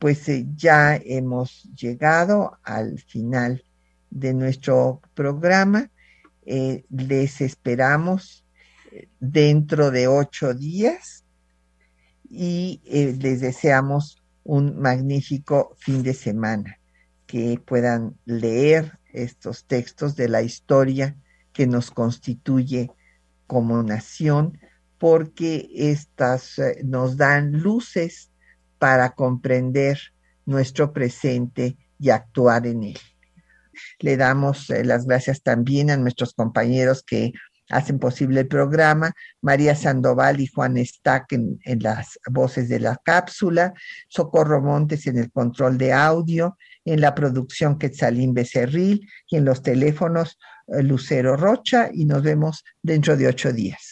pues 0.00 0.28
eh, 0.28 0.44
ya 0.56 0.96
hemos 0.96 1.62
llegado 1.76 2.58
al 2.64 2.98
final 2.98 3.64
de 4.10 4.34
nuestro 4.34 5.00
programa. 5.14 5.88
Les 6.44 7.40
esperamos 7.40 8.44
dentro 9.20 9.92
de 9.92 10.08
ocho 10.08 10.54
días 10.54 11.24
y 12.28 12.80
les 12.84 13.40
deseamos 13.40 14.21
un 14.44 14.78
magnífico 14.80 15.74
fin 15.78 16.02
de 16.02 16.14
semana, 16.14 16.78
que 17.26 17.60
puedan 17.64 18.16
leer 18.24 18.98
estos 19.12 19.66
textos 19.66 20.16
de 20.16 20.28
la 20.28 20.42
historia 20.42 21.16
que 21.52 21.66
nos 21.66 21.90
constituye 21.90 22.90
como 23.46 23.82
nación, 23.82 24.58
porque 24.98 25.68
estas 25.74 26.60
nos 26.84 27.16
dan 27.16 27.60
luces 27.60 28.30
para 28.78 29.10
comprender 29.10 29.98
nuestro 30.46 30.92
presente 30.92 31.76
y 31.98 32.10
actuar 32.10 32.66
en 32.66 32.82
él. 32.82 32.98
Le 34.00 34.16
damos 34.16 34.68
eh, 34.70 34.84
las 34.84 35.06
gracias 35.06 35.42
también 35.42 35.90
a 35.90 35.96
nuestros 35.96 36.34
compañeros 36.34 37.02
que 37.02 37.32
hacen 37.72 37.98
posible 37.98 38.40
el 38.40 38.48
programa, 38.48 39.12
María 39.40 39.74
Sandoval 39.74 40.40
y 40.40 40.46
Juan 40.46 40.76
Stack 40.76 41.32
en, 41.32 41.58
las 41.80 42.18
voces 42.30 42.68
de 42.68 42.78
la 42.78 42.96
cápsula, 43.02 43.72
Socorro 44.08 44.60
Montes 44.60 45.06
en 45.06 45.18
el 45.18 45.30
control 45.32 45.78
de 45.78 45.92
audio, 45.92 46.56
en 46.84 47.00
la 47.00 47.14
producción 47.14 47.78
Quetzalín 47.78 48.34
Becerril. 48.34 49.08
Y 49.28 49.36
en 49.36 49.44
los 49.44 49.62
teléfonos 49.62 50.38
eh, 50.68 50.82
Lucero 50.82 51.36
Rocha. 51.36 51.90
Y 51.92 52.04
nos 52.04 52.22
vemos 52.22 52.64
dentro 52.82 53.16
de 53.16 53.26
ocho 53.26 53.52
días. 53.52 53.91